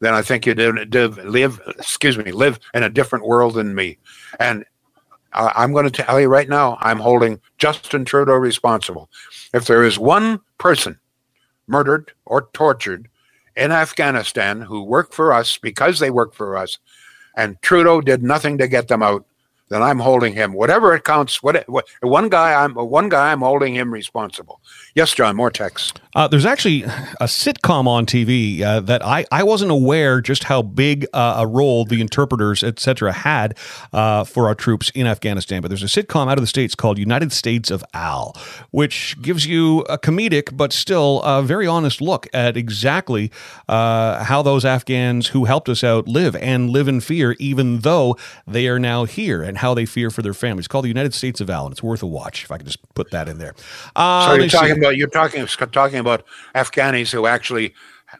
then 0.00 0.14
I 0.14 0.22
think 0.22 0.46
you 0.46 0.54
live, 0.54 1.60
excuse 1.66 2.16
me, 2.16 2.30
live 2.30 2.60
in 2.74 2.82
a 2.82 2.90
different 2.90 3.26
world 3.26 3.54
than 3.54 3.74
me. 3.74 3.98
And 4.38 4.64
I'm 5.32 5.72
going 5.72 5.88
to 5.88 6.02
tell 6.02 6.20
you 6.20 6.28
right 6.28 6.48
now, 6.48 6.76
I'm 6.80 6.98
holding 6.98 7.40
Justin 7.58 8.04
Trudeau 8.04 8.34
responsible. 8.34 9.08
If 9.54 9.66
there 9.66 9.84
is 9.84 9.98
one 9.98 10.40
person 10.58 10.98
murdered 11.66 12.12
or 12.26 12.48
tortured 12.52 13.08
in 13.56 13.70
Afghanistan 13.70 14.60
who 14.62 14.82
worked 14.82 15.14
for 15.14 15.32
us 15.32 15.56
because 15.56 15.98
they 15.98 16.10
worked 16.10 16.34
for 16.34 16.56
us, 16.56 16.78
and 17.36 17.60
Trudeau 17.62 18.00
did 18.00 18.22
nothing 18.22 18.58
to 18.58 18.68
get 18.68 18.88
them 18.88 19.02
out, 19.02 19.24
then 19.70 19.82
I'm 19.82 20.00
holding 20.00 20.34
him. 20.34 20.52
Whatever 20.52 20.94
it 20.94 21.04
counts, 21.04 21.42
what, 21.42 21.66
what 21.68 21.86
one 22.02 22.28
guy 22.28 22.62
I'm 22.62 22.74
one 22.74 23.08
guy 23.08 23.32
I'm 23.32 23.40
holding 23.40 23.74
him 23.74 23.92
responsible. 23.92 24.60
Yes, 24.94 25.14
John. 25.14 25.36
More 25.36 25.50
text. 25.50 26.00
Uh, 26.14 26.26
there's 26.26 26.44
actually 26.44 26.82
a 26.82 27.26
sitcom 27.26 27.86
on 27.86 28.04
TV 28.04 28.62
uh, 28.62 28.80
that 28.80 29.04
I, 29.04 29.24
I 29.30 29.44
wasn't 29.44 29.70
aware 29.70 30.20
just 30.20 30.44
how 30.44 30.60
big 30.60 31.06
uh, 31.12 31.36
a 31.38 31.46
role 31.46 31.84
the 31.84 32.00
interpreters 32.00 32.64
etc. 32.64 33.12
had 33.12 33.56
uh, 33.92 34.24
for 34.24 34.48
our 34.48 34.56
troops 34.56 34.90
in 34.90 35.06
Afghanistan. 35.06 35.62
But 35.62 35.68
there's 35.68 35.84
a 35.84 35.86
sitcom 35.86 36.28
out 36.28 36.36
of 36.36 36.42
the 36.42 36.48
states 36.48 36.74
called 36.74 36.98
United 36.98 37.32
States 37.32 37.70
of 37.70 37.84
Al, 37.94 38.36
which 38.72 39.16
gives 39.22 39.46
you 39.46 39.80
a 39.82 39.98
comedic 39.98 40.56
but 40.56 40.72
still 40.72 41.22
a 41.22 41.42
very 41.42 41.68
honest 41.68 42.00
look 42.00 42.26
at 42.32 42.56
exactly 42.56 43.30
uh, 43.68 44.24
how 44.24 44.42
those 44.42 44.64
Afghans 44.64 45.28
who 45.28 45.44
helped 45.44 45.68
us 45.68 45.84
out 45.84 46.08
live 46.08 46.34
and 46.36 46.70
live 46.70 46.88
in 46.88 47.00
fear, 47.00 47.36
even 47.38 47.80
though 47.80 48.16
they 48.48 48.66
are 48.66 48.80
now 48.80 49.04
here 49.04 49.44
and 49.44 49.59
how 49.60 49.74
they 49.74 49.84
fear 49.84 50.10
for 50.10 50.22
their 50.22 50.34
families. 50.34 50.62
It's 50.64 50.68
called 50.68 50.84
the 50.84 50.88
United 50.88 51.12
States 51.12 51.40
of 51.40 51.50
Al, 51.50 51.66
and 51.66 51.72
it's 51.72 51.82
worth 51.82 52.02
a 52.02 52.06
watch 52.06 52.44
if 52.44 52.50
I 52.50 52.56
can 52.56 52.66
just 52.66 52.78
put 52.94 53.10
that 53.10 53.28
in 53.28 53.38
there. 53.38 53.54
Uh, 53.94 54.26
so 54.26 54.34
you're 54.34 54.48
talking 54.48 54.74
see. 54.74 54.80
about 54.80 54.96
you're 54.96 55.08
talking 55.08 55.46
talking 55.46 55.98
about 55.98 56.24
Afghanis 56.54 57.12
who 57.12 57.26
actually 57.26 57.74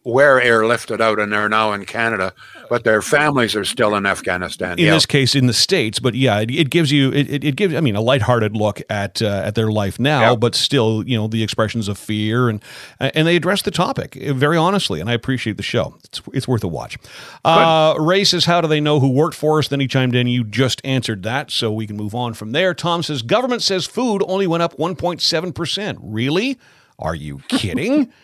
were 0.04 0.40
airlifted 0.40 1.00
out 1.00 1.18
and 1.18 1.32
they're 1.32 1.48
now 1.48 1.72
in 1.72 1.84
Canada, 1.84 2.32
but 2.68 2.84
their 2.84 3.02
families 3.02 3.54
are 3.54 3.64
still 3.64 3.94
in 3.94 4.06
Afghanistan. 4.06 4.78
In 4.78 4.86
yeah. 4.86 4.92
this 4.92 5.06
case, 5.06 5.34
in 5.34 5.46
the 5.46 5.52
states, 5.52 5.98
but 5.98 6.14
yeah, 6.14 6.40
it, 6.40 6.50
it 6.50 6.70
gives 6.70 6.90
you 6.90 7.12
it, 7.12 7.44
it, 7.44 7.56
gives 7.56 7.74
I 7.74 7.80
mean 7.80 7.96
a 7.96 8.00
lighthearted 8.00 8.56
look 8.56 8.80
at 8.88 9.20
uh, 9.20 9.42
at 9.44 9.54
their 9.54 9.70
life 9.70 9.98
now, 9.98 10.34
but 10.36 10.54
still 10.54 11.06
you 11.06 11.16
know 11.16 11.26
the 11.26 11.42
expressions 11.42 11.88
of 11.88 11.98
fear 11.98 12.48
and 12.48 12.62
and 12.98 13.26
they 13.26 13.36
address 13.36 13.62
the 13.62 13.70
topic 13.70 14.14
very 14.14 14.56
honestly, 14.56 15.00
and 15.00 15.10
I 15.10 15.12
appreciate 15.12 15.56
the 15.56 15.62
show. 15.62 15.96
It's 16.04 16.22
it's 16.32 16.48
worth 16.48 16.64
a 16.64 16.68
watch. 16.68 16.96
Uh, 17.44 17.94
Ray 17.98 18.24
says, 18.24 18.44
"How 18.44 18.60
do 18.60 18.68
they 18.68 18.80
know 18.80 19.00
who 19.00 19.10
worked 19.10 19.36
for 19.36 19.58
us?" 19.58 19.68
Then 19.68 19.80
he 19.80 19.86
chimed 19.86 20.14
in, 20.14 20.26
"You 20.26 20.44
just 20.44 20.80
answered 20.84 21.22
that, 21.24 21.50
so 21.50 21.72
we 21.72 21.86
can 21.86 21.96
move 21.96 22.14
on 22.14 22.34
from 22.34 22.52
there." 22.52 22.74
Tom 22.74 23.02
says, 23.02 23.22
"Government 23.22 23.62
says 23.62 23.86
food 23.86 24.22
only 24.26 24.46
went 24.46 24.62
up 24.62 24.76
1.7 24.78 25.54
percent. 25.54 25.98
Really?" 26.00 26.58
Are 26.98 27.14
you 27.14 27.40
kidding? 27.48 28.12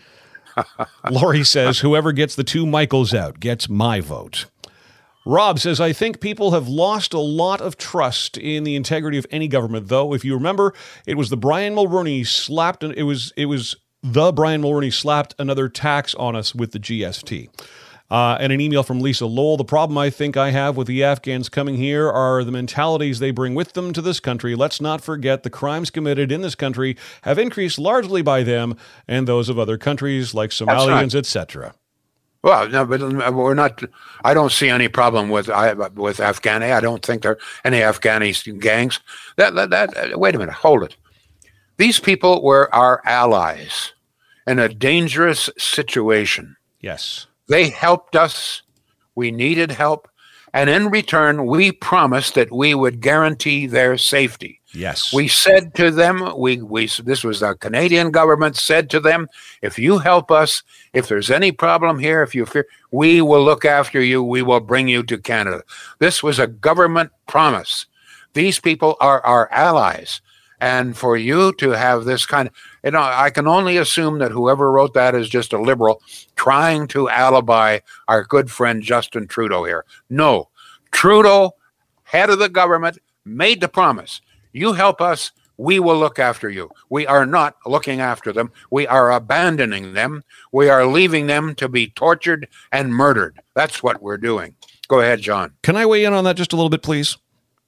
Lori 1.11 1.45
says, 1.45 1.81
whoever 1.81 2.13
gets 2.13 2.35
the 2.35 2.45
two 2.45 2.67
Michaels 2.67 3.15
out 3.15 3.41
gets 3.41 3.69
my 3.69 4.01
vote. 4.01 4.47
Rob 5.25 5.59
says, 5.59 5.81
I 5.81 5.93
think 5.93 6.21
people 6.21 6.53
have 6.53 6.69
lost 6.69 7.13
a 7.13 7.19
lot 7.19 7.61
of 7.61 7.77
trust 7.77 8.39
in 8.39 8.63
the 8.63 8.77
integrity 8.77 9.19
of 9.19 9.27
any 9.31 9.49
government, 9.49 9.89
though. 9.89 10.15
If 10.15 10.25
you 10.25 10.35
remember, 10.35 10.73
it 11.05 11.17
was 11.17 11.31
the 11.31 11.37
Brian 11.37 11.75
Mulroney 11.75 12.25
slapped, 12.25 12.85
it 12.85 13.03
was, 13.03 13.33
it 13.37 13.47
was 13.47 13.75
the 14.05 14.31
Brian 14.31 14.63
Mulroney 14.63 14.93
slapped 14.93 15.35
another 15.39 15.69
tax 15.69 16.15
on 16.15 16.37
us 16.37 16.55
with 16.55 16.71
the 16.71 16.79
GST. 16.79 17.49
Uh, 18.09 18.37
and 18.39 18.53
an 18.53 18.61
email 18.61 18.85
from 18.85 19.01
Lisa 19.01 19.27
Lowell. 19.27 19.57
The 19.57 19.65
problem 19.65 19.99
I 19.99 20.11
think 20.11 20.37
I 20.37 20.51
have 20.51 20.77
with 20.77 20.87
the 20.87 21.03
Afghans 21.03 21.49
coming 21.49 21.77
here 21.77 22.09
are 22.09 22.45
the 22.45 22.53
mentalities 22.53 23.19
they 23.19 23.33
bring 23.33 23.55
with 23.55 23.73
them 23.73 23.93
to 23.95 24.01
this 24.01 24.21
country. 24.21 24.55
Let's 24.55 24.81
not 24.81 25.01
forget 25.01 25.43
the 25.43 25.51
crimes 25.51 25.91
committed 25.91 26.31
in 26.31 26.41
this 26.41 26.55
country 26.55 26.97
have 27.23 27.39
increased 27.39 27.79
largely 27.79 28.23
by 28.23 28.45
them 28.45 28.77
and 29.09 29.27
those 29.27 29.49
of 29.49 29.59
other 29.59 29.77
countries 29.77 30.35
like 30.35 30.51
Somalians, 30.51 31.17
etc. 31.17 31.75
Well, 32.47 32.69
no, 32.69 32.85
but 32.85 33.03
um, 33.03 33.21
uh, 33.21 33.33
we're 33.33 33.55
not. 33.55 33.83
I 34.25 34.33
don't 34.33 34.53
see 34.53 34.69
any 34.69 34.87
problem 34.87 35.31
with 35.31 35.51
I, 35.51 35.73
with 35.73 36.19
Afghani. 36.19 36.73
I 36.73 36.81
don't 36.81 37.05
think 37.05 37.23
there 37.23 37.33
are 37.33 37.39
any 37.65 37.79
Afghani 37.79 38.61
gangs. 38.61 39.01
That, 39.35 39.57
that 39.57 39.71
that 39.71 39.97
uh, 39.97 40.17
wait 40.17 40.37
a 40.37 40.39
minute, 40.39 40.55
hold 40.55 40.85
it. 40.85 40.97
These 41.77 41.99
people 41.99 42.45
were 42.45 42.73
our 42.73 43.03
allies 43.05 43.95
in 44.47 44.61
a 44.61 44.69
dangerous 44.69 45.51
situation. 45.59 46.57
Yes. 46.81 47.27
They 47.49 47.69
helped 47.69 48.17
us. 48.17 48.63
We 49.15 49.31
needed 49.31 49.71
help. 49.71 50.09
And 50.53 50.71
in 50.71 50.89
return, 50.89 51.47
we 51.47 51.73
promised 51.73 52.35
that 52.35 52.53
we 52.53 52.75
would 52.75 53.01
guarantee 53.01 53.67
their 53.67 53.99
safety. 53.99 54.61
Yes. 54.73 55.13
We 55.13 55.29
said 55.29 55.75
to 55.75 55.91
them, 55.91 56.33
we, 56.37 56.61
we 56.61 56.87
this 56.87 57.25
was 57.25 57.41
the 57.41 57.55
Canadian 57.55 58.11
government 58.11 58.57
said 58.57 58.91
to 58.91 59.01
them, 59.01 59.29
if 59.63 59.79
you 59.79 59.99
help 59.99 60.31
us, 60.31 60.63
if 60.93 61.09
there's 61.09 61.31
any 61.31 61.53
problem 61.53 61.99
here, 61.99 62.23
if 62.23 62.35
you 62.35 62.47
fear, 62.47 62.67
we 62.91 63.21
will 63.21 63.45
look 63.45 63.65
after 63.65 64.03
you, 64.03 64.23
we 64.23 64.43
will 64.43 64.61
bring 64.61 64.89
you 64.89 65.03
to 65.05 65.19
Canada. 65.19 65.63
This 65.99 66.23
was 66.23 66.39
a 66.39 66.47
government 66.47 67.11
promise. 67.27 67.87
These 68.35 68.61
people 68.61 68.97
are 69.01 69.25
our 69.25 69.51
allies. 69.51 70.21
And 70.61 70.97
for 70.97 71.17
you 71.17 71.53
to 71.55 71.71
have 71.71 72.05
this 72.05 72.25
kind 72.25 72.49
of, 72.49 72.55
you 72.83 72.93
know, 72.93 73.03
I 73.03 73.31
can 73.31 73.47
only 73.47 73.77
assume 73.77 74.19
that 74.19 74.31
whoever 74.31 74.73
wrote 74.73 74.95
that 74.95 75.15
is 75.15 75.29
just 75.29 75.53
a 75.53 75.61
liberal 75.61 76.03
trying 76.37 76.89
to 76.89 77.09
alibi 77.09 77.81
our 78.09 78.25
good 78.25 78.51
friend 78.51 78.83
Justin 78.83 79.27
Trudeau 79.27 79.65
here. 79.65 79.85
No, 80.09 80.49
Trudeau, 80.93 81.55
head 82.05 82.31
of 82.31 82.39
the 82.39 82.49
government, 82.49 82.99
made 83.25 83.61
the 83.61 83.69
promise. 83.69 84.21
You 84.53 84.73
help 84.73 85.01
us, 85.01 85.33
we 85.59 85.79
will 85.79 85.99
look 85.99 86.19
after 86.19 86.49
you. 86.49 86.71
We 86.91 87.07
are 87.07 87.27
not 87.27 87.57
looking 87.67 88.01
after 88.01 88.33
them. 88.33 88.53
We 88.71 88.87
are 88.87 89.13
abandoning 89.13 89.95
them. 89.95 90.23
We 90.53 90.69
are 90.69 90.87
leaving 90.87 91.27
them 91.27 91.55
to 91.57 91.69
be 91.69 91.89
tortured 91.89 92.49
and 92.73 92.95
murdered. 92.95 93.41
That's 93.55 93.83
what 93.83 94.03
we're 94.03 94.19
doing. 94.19 94.55
Go 94.89 95.01
ahead, 95.01 95.21
John. 95.21 95.53
Can 95.63 95.77
I 95.77 95.87
weigh 95.87 96.05
in 96.05 96.13
on 96.13 96.25
that 96.25 96.37
just 96.37 96.53
a 96.53 96.57
little 96.57 96.71
bit, 96.71 96.83
please? 96.83 97.17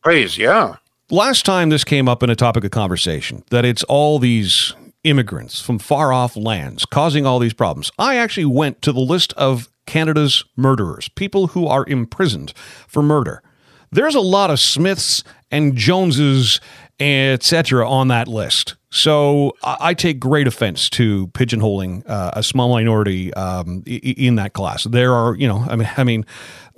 Please, 0.02 0.38
yeah. 0.38 0.76
Last 1.10 1.46
time 1.46 1.70
this 1.70 1.84
came 1.84 2.06
up 2.06 2.22
in 2.22 2.28
a 2.28 2.36
topic 2.36 2.64
of 2.64 2.70
conversation, 2.70 3.42
that 3.48 3.64
it's 3.64 3.82
all 3.84 4.18
these 4.18 4.74
immigrants 5.04 5.58
from 5.58 5.78
far 5.78 6.12
off 6.12 6.36
lands 6.36 6.84
causing 6.84 7.24
all 7.24 7.38
these 7.38 7.54
problems. 7.54 7.90
I 7.98 8.16
actually 8.16 8.44
went 8.44 8.82
to 8.82 8.92
the 8.92 9.00
list 9.00 9.32
of 9.32 9.70
Canada's 9.86 10.44
murderers, 10.54 11.08
people 11.08 11.48
who 11.48 11.66
are 11.66 11.86
imprisoned 11.86 12.52
for 12.86 13.02
murder. 13.02 13.42
There's 13.90 14.14
a 14.14 14.20
lot 14.20 14.50
of 14.50 14.60
Smiths 14.60 15.24
and 15.50 15.74
Joneses, 15.74 16.60
etc., 17.00 17.88
on 17.88 18.08
that 18.08 18.28
list. 18.28 18.74
So 18.90 19.54
I 19.62 19.94
take 19.94 20.20
great 20.20 20.46
offense 20.46 20.90
to 20.90 21.28
pigeonholing 21.28 22.02
uh, 22.06 22.32
a 22.34 22.42
small 22.42 22.68
minority 22.68 23.32
um, 23.32 23.82
in 23.86 24.34
that 24.34 24.52
class. 24.52 24.84
There 24.84 25.14
are, 25.14 25.34
you 25.36 25.48
know, 25.48 25.64
I 25.70 25.76
mean, 25.76 25.88
I 25.96 26.04
mean, 26.04 26.26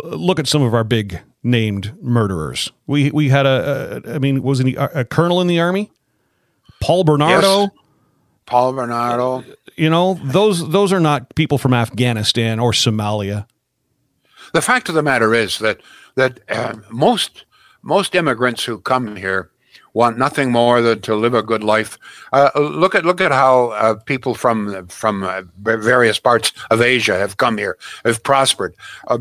look 0.05 0.38
at 0.38 0.47
some 0.47 0.62
of 0.62 0.73
our 0.73 0.85
big 0.85 1.21
named 1.42 1.96
murderers. 2.00 2.70
We 2.87 3.11
we 3.11 3.29
had 3.29 3.46
a, 3.46 4.03
a 4.07 4.14
I 4.14 4.18
mean, 4.18 4.42
was 4.42 4.59
he 4.59 4.74
a, 4.74 4.90
a 4.96 5.05
colonel 5.05 5.40
in 5.40 5.46
the 5.46 5.61
army? 5.61 5.90
Paul 6.81 7.05
Bernardo. 7.05 7.61
Yes. 7.61 7.70
Paul 8.46 8.72
Bernardo. 8.72 9.44
You 9.76 9.90
know, 9.90 10.20
those 10.24 10.68
those 10.70 10.92
are 10.92 11.00
not 11.00 11.35
people 11.35 11.59
from 11.59 11.72
Afghanistan 11.74 12.59
or 12.59 12.72
Somalia. 12.72 13.46
The 14.53 14.62
fact 14.62 14.88
of 14.88 14.94
the 14.94 15.03
matter 15.03 15.35
is 15.35 15.59
that 15.59 15.81
that 16.16 16.40
uh, 16.48 16.76
most 16.90 17.44
most 17.83 18.14
immigrants 18.14 18.64
who 18.64 18.79
come 18.79 19.16
here 19.16 19.50
want 19.92 20.18
nothing 20.18 20.50
more 20.50 20.81
than 20.81 21.00
to 21.03 21.14
live 21.14 21.35
a 21.35 21.42
good 21.42 21.64
life. 21.64 21.98
Uh, 22.33 22.50
look 22.57 22.94
at 22.94 23.05
look 23.05 23.20
at 23.20 23.33
how 23.33 23.70
uh, 23.70 23.94
people 23.94 24.35
from 24.35 24.87
from 24.88 25.22
uh, 25.22 25.42
various 25.57 26.18
parts 26.18 26.53
of 26.70 26.81
Asia 26.81 27.16
have 27.18 27.37
come 27.37 27.59
here, 27.59 27.76
have 28.05 28.22
prospered. 28.22 28.74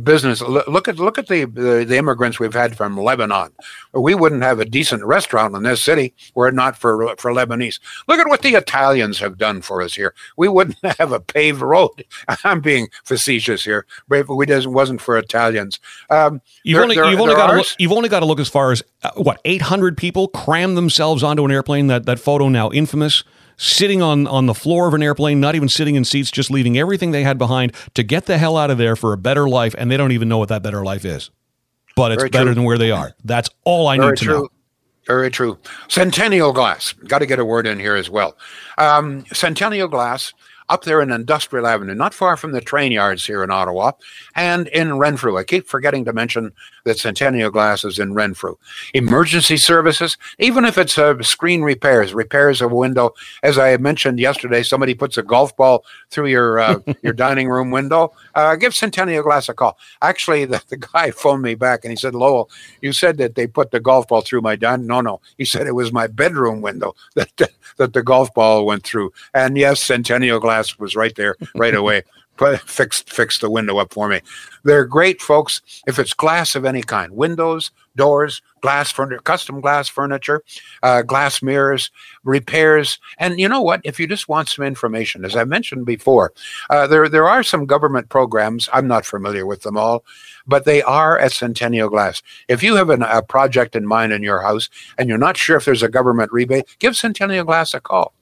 Business. 0.04 0.42
Look 0.42 0.88
at 0.88 0.98
look 0.98 1.18
at 1.18 1.28
the, 1.28 1.46
the, 1.46 1.86
the 1.86 1.98
immigrants 1.98 2.40
we've 2.40 2.54
had 2.54 2.78
from 2.78 2.98
Lebanon. 2.98 3.52
We 3.94 4.16
wouldn't 4.16 4.44
have 4.44 4.60
a 4.60 4.66
decent 4.66 5.04
restaurant 5.04 5.56
in 5.56 5.64
this 5.64 5.84
city 5.84 6.14
were 6.36 6.48
it 6.48 6.54
not 6.54 6.78
for 6.78 7.16
for 7.18 7.32
Lebanese. 7.32 7.80
Look 8.08 8.20
at 8.20 8.28
what 8.28 8.42
the 8.42 8.56
Italians 8.56 9.20
have 9.20 9.38
done 9.38 9.62
for 9.62 9.82
us 9.82 9.96
here. 9.96 10.14
We 10.38 10.48
wouldn't 10.48 10.78
have 11.00 11.12
a 11.12 11.20
paved 11.20 11.62
road. 11.62 12.06
I'm 12.44 12.62
being 12.62 12.90
facetious 13.04 13.64
here, 13.64 13.86
but 14.08 14.20
if 14.20 14.30
it 14.30 14.68
wasn't 14.68 15.02
for 15.02 15.18
Italians. 15.18 15.80
Um, 16.10 16.42
you've 16.64 16.76
there, 16.76 16.84
only, 16.84 16.96
there, 16.96 17.10
you've, 17.10 17.20
only 17.20 17.36
got 17.36 17.48
to 17.48 17.58
look, 17.58 17.68
you've 17.78 17.92
only 17.92 18.10
got 18.10 18.20
to 18.22 18.26
look 18.26 18.40
as 18.40 18.50
far 18.50 18.72
as 18.72 18.84
uh, 19.04 19.12
what 19.16 19.40
800 19.46 19.98
people 19.98 20.28
themselves 20.76 21.24
onto 21.24 21.44
an 21.46 21.52
airplane. 21.52 21.88
That 21.88 22.06
that 22.06 22.20
photo 22.20 22.50
now 22.50 22.70
infamous. 22.72 23.24
Sitting 23.62 24.02
on, 24.02 24.26
on 24.26 24.46
the 24.46 24.54
floor 24.54 24.88
of 24.88 24.94
an 24.94 25.04
airplane, 25.04 25.42
not 25.42 25.54
even 25.54 25.68
sitting 25.68 25.96
in 25.96 26.06
seats, 26.06 26.32
just 26.32 26.50
leaving 26.50 26.78
everything 26.78 27.12
they 27.12 27.24
had 27.24 27.38
behind 27.38 27.74
to 27.94 28.04
get 28.04 28.26
the 28.26 28.38
hell 28.38 28.56
out 28.56 28.72
of 28.72 28.78
there 28.78 28.96
for 28.96 29.12
a 29.12 29.18
better 29.18 29.50
life, 29.50 29.76
and 29.78 29.92
they 29.92 29.98
don't 29.98 30.14
even 30.14 30.30
know 30.30 30.38
what 30.38 30.48
that 30.48 30.64
better 30.64 30.82
life 30.82 31.04
is. 31.04 31.30
But 31.94 32.14
it's 32.14 32.22
Very 32.22 32.30
better 32.30 32.46
true. 32.46 32.54
than 32.56 32.64
where 32.64 32.78
they 32.78 32.90
are. 32.90 33.12
That's 33.26 33.50
all 33.66 33.88
I 33.90 33.98
Very 33.98 34.12
need 34.12 34.18
to 34.20 34.24
true. 34.24 34.34
know. 34.44 34.50
Very 35.08 35.30
true. 35.30 35.58
Centennial 35.90 36.54
Glass. 36.54 36.94
Got 36.94 37.20
to 37.20 37.26
get 37.26 37.38
a 37.38 37.44
word 37.44 37.68
in 37.68 37.80
here 37.80 37.96
as 37.96 38.10
well. 38.10 38.38
Um, 38.78 39.26
Centennial 39.34 39.90
Glass 39.90 40.34
up 40.70 40.84
there 40.84 41.02
in 41.02 41.12
Industrial 41.12 41.66
Avenue, 41.66 41.96
not 41.96 42.14
far 42.14 42.38
from 42.38 42.52
the 42.52 42.62
train 42.62 42.92
yards 42.92 43.26
here 43.26 43.44
in 43.44 43.52
Ottawa, 43.52 43.92
and 44.36 44.68
in 44.70 44.98
Renfrew. 44.98 45.38
I 45.38 45.44
keep 45.44 45.68
forgetting 45.68 46.06
to 46.06 46.14
mention 46.14 46.54
that 46.86 47.00
Centennial 47.00 47.52
Glass 47.52 47.84
is 47.84 48.00
in 48.00 48.14
Renfrew. 48.14 48.56
Emergency 48.94 49.58
services, 49.58 50.18
even 50.38 50.66
if 50.66 50.78
it's 50.78 50.98
uh, 50.98 51.22
screen 51.22 51.62
repairs, 51.62 52.14
repairs 52.14 52.62
of 52.62 52.72
a 52.72 52.76
window. 52.76 53.14
As 53.44 53.58
I 53.58 53.76
mentioned 53.78 54.20
yesterday, 54.20 54.64
somebody 54.64 54.94
puts 54.94 55.18
a 55.18 55.24
golf 55.24 55.56
ball 55.56 55.84
through 56.10 56.28
your 56.28 56.60
uh, 56.60 56.80
your 57.02 57.14
dining 57.14 57.50
room 57.50 57.72
window. 57.72 58.12
Uh, 58.36 58.56
give 58.56 58.76
Centennial 58.76 59.24
Glass 59.24 59.50
a 59.50 59.54
call. 59.54 59.78
Actually, 60.02 60.46
the, 60.46 60.64
the 60.70 60.78
guy 60.78 61.12
phoned 61.24 61.42
me 61.42 61.56
back 61.56 61.84
and 61.84 61.92
he 61.92 61.96
said, 61.96 62.16
"Lowell, 62.16 62.50
you 62.82 62.94
said 62.94 63.18
that 63.18 63.36
they 63.36 63.48
put 63.48 63.72
the 63.72 63.80
golf 63.80 64.08
ball 64.08 64.22
through 64.22 64.42
my 64.42 64.56
dining." 64.56 64.88
No, 64.88 65.02
no, 65.02 65.22
he 65.38 65.46
said 65.46 65.68
it 65.68 65.76
was 65.76 65.92
my 65.92 66.08
bedroom 66.08 66.62
window 66.62 66.96
that 67.16 67.30
that 67.78 67.94
the 67.94 68.04
golf 68.04 68.34
ball 68.34 68.66
went 68.66 68.84
through. 68.84 69.12
And 69.34 69.58
yes, 69.58 69.82
Centennial 69.82 70.40
Glass 70.40 70.59
was 70.80 70.96
right 70.96 71.16
there 71.16 71.36
right 71.56 71.76
away. 71.76 72.04
Fixed 72.66 73.12
fixed 73.12 73.42
the 73.42 73.50
window 73.50 73.80
up 73.80 73.94
for 73.94 74.08
me. 74.08 74.22
They're 74.64 74.86
great 74.86 75.22
folks. 75.22 75.62
If 75.86 76.00
it's 76.00 76.14
glass 76.14 76.56
of 76.56 76.64
any 76.64 76.82
kind, 76.82 77.12
windows, 77.12 77.72
doors, 77.98 78.42
glass 78.62 78.92
furniture, 78.92 79.22
custom 79.22 79.60
glass 79.60 79.90
furniture, 79.90 80.42
uh, 80.82 81.02
glass 81.02 81.42
mirrors, 81.42 81.92
repairs, 82.24 82.98
and 83.18 83.40
you 83.40 83.50
know 83.50 83.62
what? 83.62 83.82
If 83.84 84.00
you 84.00 84.08
just 84.08 84.30
want 84.30 84.48
some 84.48 84.64
information, 84.64 85.26
as 85.26 85.36
I 85.36 85.44
mentioned 85.44 85.86
before, 85.86 86.32
uh, 86.70 86.88
there 86.88 87.10
there 87.10 87.28
are 87.28 87.44
some 87.44 87.66
government 87.66 88.08
programs. 88.08 88.70
I'm 88.72 88.88
not 88.88 89.06
familiar 89.06 89.46
with 89.46 89.64
them 89.64 89.76
all, 89.76 90.06
but 90.48 90.64
they 90.64 90.82
are 90.82 91.20
at 91.20 91.34
Centennial 91.34 91.90
Glass. 91.90 92.22
If 92.48 92.64
you 92.64 92.76
have 92.76 92.90
an, 92.90 93.04
a 93.04 93.22
project 93.22 93.76
in 93.76 93.86
mind 93.86 94.14
in 94.14 94.24
your 94.24 94.42
house 94.42 94.70
and 94.98 95.10
you're 95.10 95.18
not 95.18 95.36
sure 95.36 95.58
if 95.58 95.66
there's 95.66 95.84
a 95.84 95.90
government 95.90 96.32
rebate, 96.32 96.78
give 96.80 96.96
Centennial 96.96 97.44
Glass 97.44 97.74
a 97.74 97.82
call. 97.82 98.14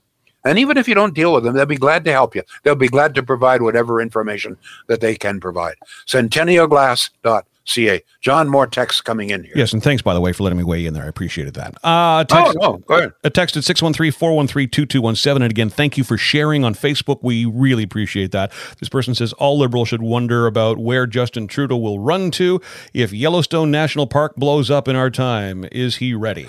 And 0.48 0.58
even 0.60 0.78
if 0.78 0.88
you 0.88 0.96
don't 0.96 1.14
deal 1.14 1.34
with 1.34 1.44
them, 1.44 1.56
they'll 1.56 1.66
be 1.66 1.76
glad 1.78 2.06
to 2.06 2.12
help 2.12 2.36
you. 2.36 2.44
They'll 2.64 2.76
be 2.76 2.88
glad 2.88 3.14
to 3.16 3.24
provide 3.24 3.62
whatever 3.62 4.02
information 4.02 4.58
that 4.88 5.02
they 5.02 5.16
can 5.16 5.40
provide. 5.40 5.76
CentennialGlass.ca. 6.08 8.04
John, 8.22 8.48
more 8.48 8.66
texts 8.66 9.02
coming 9.02 9.30
in 9.30 9.44
here. 9.44 9.52
Yes, 9.56 9.74
and 9.74 9.84
thanks, 9.84 10.02
by 10.02 10.14
the 10.14 10.22
way, 10.22 10.32
for 10.32 10.44
letting 10.44 10.58
me 10.58 10.64
weigh 10.64 10.86
in 10.86 10.94
there. 10.94 11.04
I 11.04 11.08
appreciated 11.08 11.54
that. 11.56 11.76
Uh, 11.84 12.24
text, 12.24 12.56
oh, 12.62 12.72
no, 12.72 12.78
go 12.78 12.96
ahead. 12.98 13.12
A 13.26 13.30
text 13.30 13.58
at 13.58 13.64
613-413-2217. 13.64 15.36
And 15.36 15.44
again, 15.44 15.70
thank 15.70 15.98
you 15.98 16.06
for 16.06 16.18
sharing 16.18 16.64
on 16.64 16.74
Facebook. 16.74 17.20
We 17.22 17.44
really 17.46 17.84
appreciate 17.84 18.32
that. 18.32 18.54
This 18.80 18.88
person 18.88 19.16
says, 19.16 19.34
all 19.34 19.60
liberals 19.60 19.90
should 19.90 20.02
wonder 20.02 20.48
about 20.48 20.78
where 20.78 21.06
Justin 21.06 21.48
Trudeau 21.48 21.78
will 21.78 22.00
run 22.00 22.32
to 22.32 22.62
if 22.94 23.12
Yellowstone 23.12 23.70
National 23.70 24.08
Park 24.08 24.36
blows 24.38 24.72
up 24.72 24.88
in 24.88 24.96
our 24.96 25.10
time. 25.10 25.66
Is 25.72 25.98
he 25.98 26.14
ready? 26.14 26.48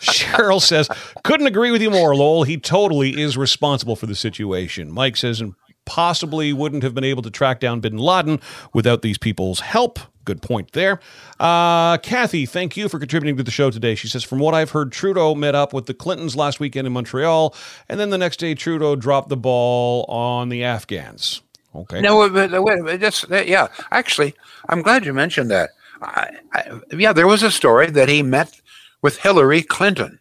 Cheryl 0.00 0.60
says, 0.60 0.88
couldn't 1.24 1.46
agree 1.46 1.70
with 1.70 1.82
you 1.82 1.90
more, 1.90 2.14
Lowell. 2.14 2.44
He 2.44 2.56
totally 2.58 3.20
is 3.20 3.36
responsible 3.36 3.96
for 3.96 4.06
the 4.06 4.14
situation. 4.14 4.92
Mike 4.92 5.16
says, 5.16 5.40
and 5.40 5.54
possibly 5.86 6.52
wouldn't 6.52 6.82
have 6.82 6.94
been 6.94 7.04
able 7.04 7.22
to 7.22 7.30
track 7.30 7.60
down 7.60 7.80
bin 7.80 7.96
Laden 7.96 8.40
without 8.74 9.00
these 9.02 9.16
people's 9.16 9.60
help. 9.60 9.98
Good 10.24 10.42
point 10.42 10.72
there. 10.72 10.98
Uh, 11.38 11.98
Kathy, 11.98 12.46
thank 12.46 12.76
you 12.76 12.88
for 12.88 12.98
contributing 12.98 13.36
to 13.36 13.44
the 13.44 13.52
show 13.52 13.70
today. 13.70 13.94
She 13.94 14.08
says, 14.08 14.24
From 14.24 14.40
what 14.40 14.54
I've 14.54 14.70
heard, 14.70 14.90
Trudeau 14.90 15.36
met 15.36 15.54
up 15.54 15.72
with 15.72 15.86
the 15.86 15.94
Clintons 15.94 16.34
last 16.34 16.58
weekend 16.58 16.86
in 16.86 16.92
Montreal, 16.92 17.54
and 17.88 18.00
then 18.00 18.10
the 18.10 18.18
next 18.18 18.38
day, 18.38 18.54
Trudeau 18.54 18.96
dropped 18.96 19.28
the 19.28 19.36
ball 19.36 20.04
on 20.08 20.48
the 20.48 20.64
Afghans. 20.64 21.42
Okay. 21.74 22.00
No, 22.00 22.28
wait, 22.28 22.82
wait, 22.82 23.00
just, 23.00 23.26
yeah. 23.30 23.68
Actually, 23.92 24.34
I'm 24.68 24.82
glad 24.82 25.06
you 25.06 25.12
mentioned 25.12 25.50
that. 25.52 25.70
I, 26.02 26.30
I, 26.52 26.80
yeah, 26.90 27.12
there 27.12 27.26
was 27.26 27.42
a 27.42 27.50
story 27.50 27.90
that 27.90 28.08
he 28.08 28.22
met 28.22 28.60
with 29.02 29.18
Hillary 29.18 29.62
Clinton. 29.62 30.18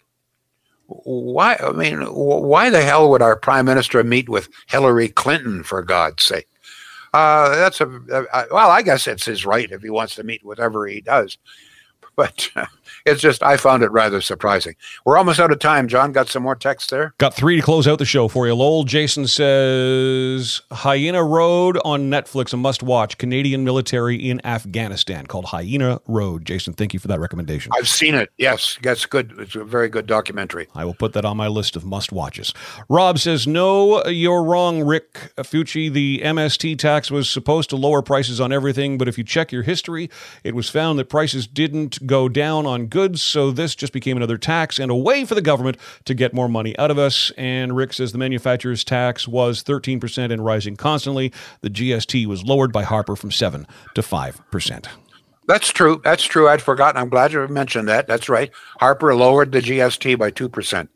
Why? 0.87 1.55
I 1.55 1.71
mean, 1.71 2.01
why 2.01 2.69
the 2.69 2.83
hell 2.83 3.09
would 3.09 3.21
our 3.21 3.35
prime 3.35 3.65
minister 3.65 4.03
meet 4.03 4.29
with 4.29 4.49
Hillary 4.67 5.07
Clinton 5.07 5.63
for 5.63 5.81
God's 5.81 6.23
sake? 6.23 6.47
Uh, 7.13 7.55
that's 7.55 7.81
a, 7.81 7.87
a 7.87 8.45
well, 8.51 8.69
I 8.69 8.81
guess 8.81 9.07
it's 9.07 9.25
his 9.25 9.45
right 9.45 9.71
if 9.71 9.81
he 9.81 9.89
wants 9.89 10.15
to 10.15 10.23
meet 10.23 10.45
whatever 10.45 10.85
he 10.85 11.01
does. 11.01 11.37
But 12.15 12.49
uh, 12.55 12.65
it's 13.05 13.21
just 13.21 13.43
I 13.43 13.57
found 13.57 13.83
it 13.83 13.91
rather 13.91 14.19
surprising. 14.19 14.75
We're 15.05 15.17
almost 15.17 15.39
out 15.39 15.51
of 15.51 15.59
time. 15.59 15.87
John, 15.87 16.11
got 16.11 16.27
some 16.27 16.43
more 16.43 16.55
text 16.55 16.89
there. 16.89 17.13
Got 17.19 17.33
three 17.33 17.55
to 17.57 17.61
close 17.61 17.87
out 17.87 17.99
the 17.99 18.05
show 18.05 18.27
for 18.27 18.47
you. 18.47 18.55
Lowell 18.55 18.83
Jason 18.83 19.27
says 19.27 20.61
Hyena 20.71 21.23
Road 21.23 21.77
on 21.85 22.09
Netflix, 22.09 22.53
a 22.53 22.57
must 22.57 22.81
watch. 22.81 23.17
Canadian 23.17 23.63
military 23.63 24.15
in 24.15 24.43
Afghanistan 24.45 25.27
called 25.27 25.45
Hyena 25.45 26.01
Road. 26.07 26.45
Jason, 26.45 26.73
thank 26.73 26.93
you 26.93 26.99
for 26.99 27.07
that 27.07 27.19
recommendation. 27.19 27.71
I've 27.75 27.87
seen 27.87 28.15
it. 28.15 28.31
Yes, 28.37 28.79
that's 28.81 29.05
good. 29.05 29.33
It's 29.37 29.55
a 29.55 29.63
very 29.63 29.87
good 29.87 30.07
documentary. 30.07 30.67
I 30.73 30.83
will 30.83 30.95
put 30.95 31.13
that 31.13 31.25
on 31.25 31.37
my 31.37 31.47
list 31.47 31.75
of 31.75 31.85
must 31.85 32.11
watches. 32.11 32.53
Rob 32.89 33.19
says 33.19 33.45
no, 33.45 34.03
you're 34.05 34.43
wrong, 34.43 34.81
Rick 34.81 35.13
Fucci. 35.37 35.93
The 35.93 36.21
MST 36.23 36.79
tax 36.79 37.11
was 37.11 37.29
supposed 37.29 37.69
to 37.69 37.75
lower 37.75 38.01
prices 38.01 38.41
on 38.41 38.51
everything, 38.51 38.97
but 38.97 39.07
if 39.07 39.17
you 39.17 39.23
check 39.23 39.51
your 39.51 39.63
history, 39.63 40.09
it 40.43 40.55
was 40.55 40.69
found 40.69 40.97
that 40.97 41.09
prices 41.09 41.45
didn't 41.45 42.07
go 42.07 42.27
down 42.27 42.65
on 42.65 42.87
goods, 42.95 43.21
so 43.21 43.51
this 43.51 43.75
just 43.75 43.91
became 43.91 44.15
another 44.15 44.37
tax 44.37 44.79
and 44.79 44.89
a 44.89 44.95
way 44.95 45.25
for 45.25 45.35
the 45.35 45.41
government 45.41 45.75
to 46.05 46.13
get 46.13 46.33
more 46.33 46.47
money 46.47 46.77
out 46.79 46.89
of 46.89 46.97
us. 46.97 47.29
And 47.37 47.75
Rick 47.75 47.91
says 47.91 48.13
the 48.13 48.17
manufacturer's 48.17 48.85
tax 48.85 49.27
was 49.27 49.61
13% 49.63 50.31
and 50.31 50.45
rising 50.45 50.77
constantly. 50.77 51.33
The 51.59 51.69
GST 51.69 52.25
was 52.25 52.45
lowered 52.45 52.71
by 52.71 52.83
Harper 52.83 53.17
from 53.17 53.31
7 53.31 53.67
to 53.95 54.01
5%. 54.01 54.87
That's 55.45 55.69
true. 55.73 55.99
That's 56.05 56.23
true. 56.23 56.47
I'd 56.47 56.61
forgotten. 56.61 56.99
I'm 56.99 57.09
glad 57.09 57.33
you 57.33 57.45
mentioned 57.49 57.89
that. 57.89 58.07
That's 58.07 58.29
right. 58.29 58.49
Harper 58.79 59.13
lowered 59.13 59.51
the 59.51 59.59
GST 59.59 60.17
by 60.17 60.31
2%. 60.31 60.87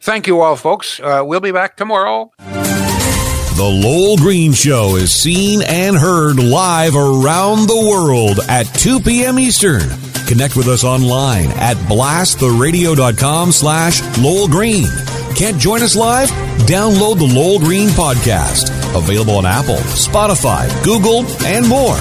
Thank 0.00 0.26
you 0.26 0.40
all, 0.40 0.56
folks. 0.56 1.00
Uh, 1.00 1.22
we'll 1.22 1.40
be 1.40 1.52
back 1.52 1.76
tomorrow. 1.76 2.32
The 2.38 3.62
Lowell 3.62 4.16
Green 4.16 4.54
Show 4.54 4.96
is 4.96 5.12
seen 5.12 5.60
and 5.62 5.96
heard 5.96 6.38
live 6.38 6.96
around 6.96 7.68
the 7.68 7.86
world 7.90 8.40
at 8.48 8.64
2 8.74 9.00
p.m. 9.00 9.38
Eastern. 9.38 10.11
Connect 10.32 10.56
with 10.56 10.66
us 10.66 10.82
online 10.82 11.50
at 11.56 11.76
blasttheradio.com 11.76 13.52
slash 13.52 14.00
Lowell 14.16 14.48
Green. 14.48 14.86
Can't 15.36 15.58
join 15.58 15.82
us 15.82 15.94
live? 15.94 16.30
Download 16.60 17.18
the 17.18 17.26
Lowell 17.26 17.58
Green 17.58 17.90
Podcast. 17.90 18.70
Available 18.96 19.36
on 19.36 19.44
Apple, 19.44 19.76
Spotify, 19.92 20.70
Google, 20.84 21.26
and 21.44 21.68
more. 21.68 21.98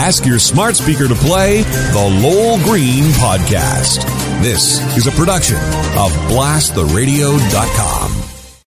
Ask 0.00 0.24
your 0.24 0.38
smart 0.38 0.76
speaker 0.76 1.08
to 1.08 1.14
play 1.14 1.60
the 1.60 2.20
Lowell 2.22 2.56
Green 2.64 3.04
Podcast. 3.20 4.02
This 4.42 4.80
is 4.96 5.06
a 5.06 5.12
production 5.12 5.58
of 5.58 6.10
blasttheradio.com. 6.32 8.13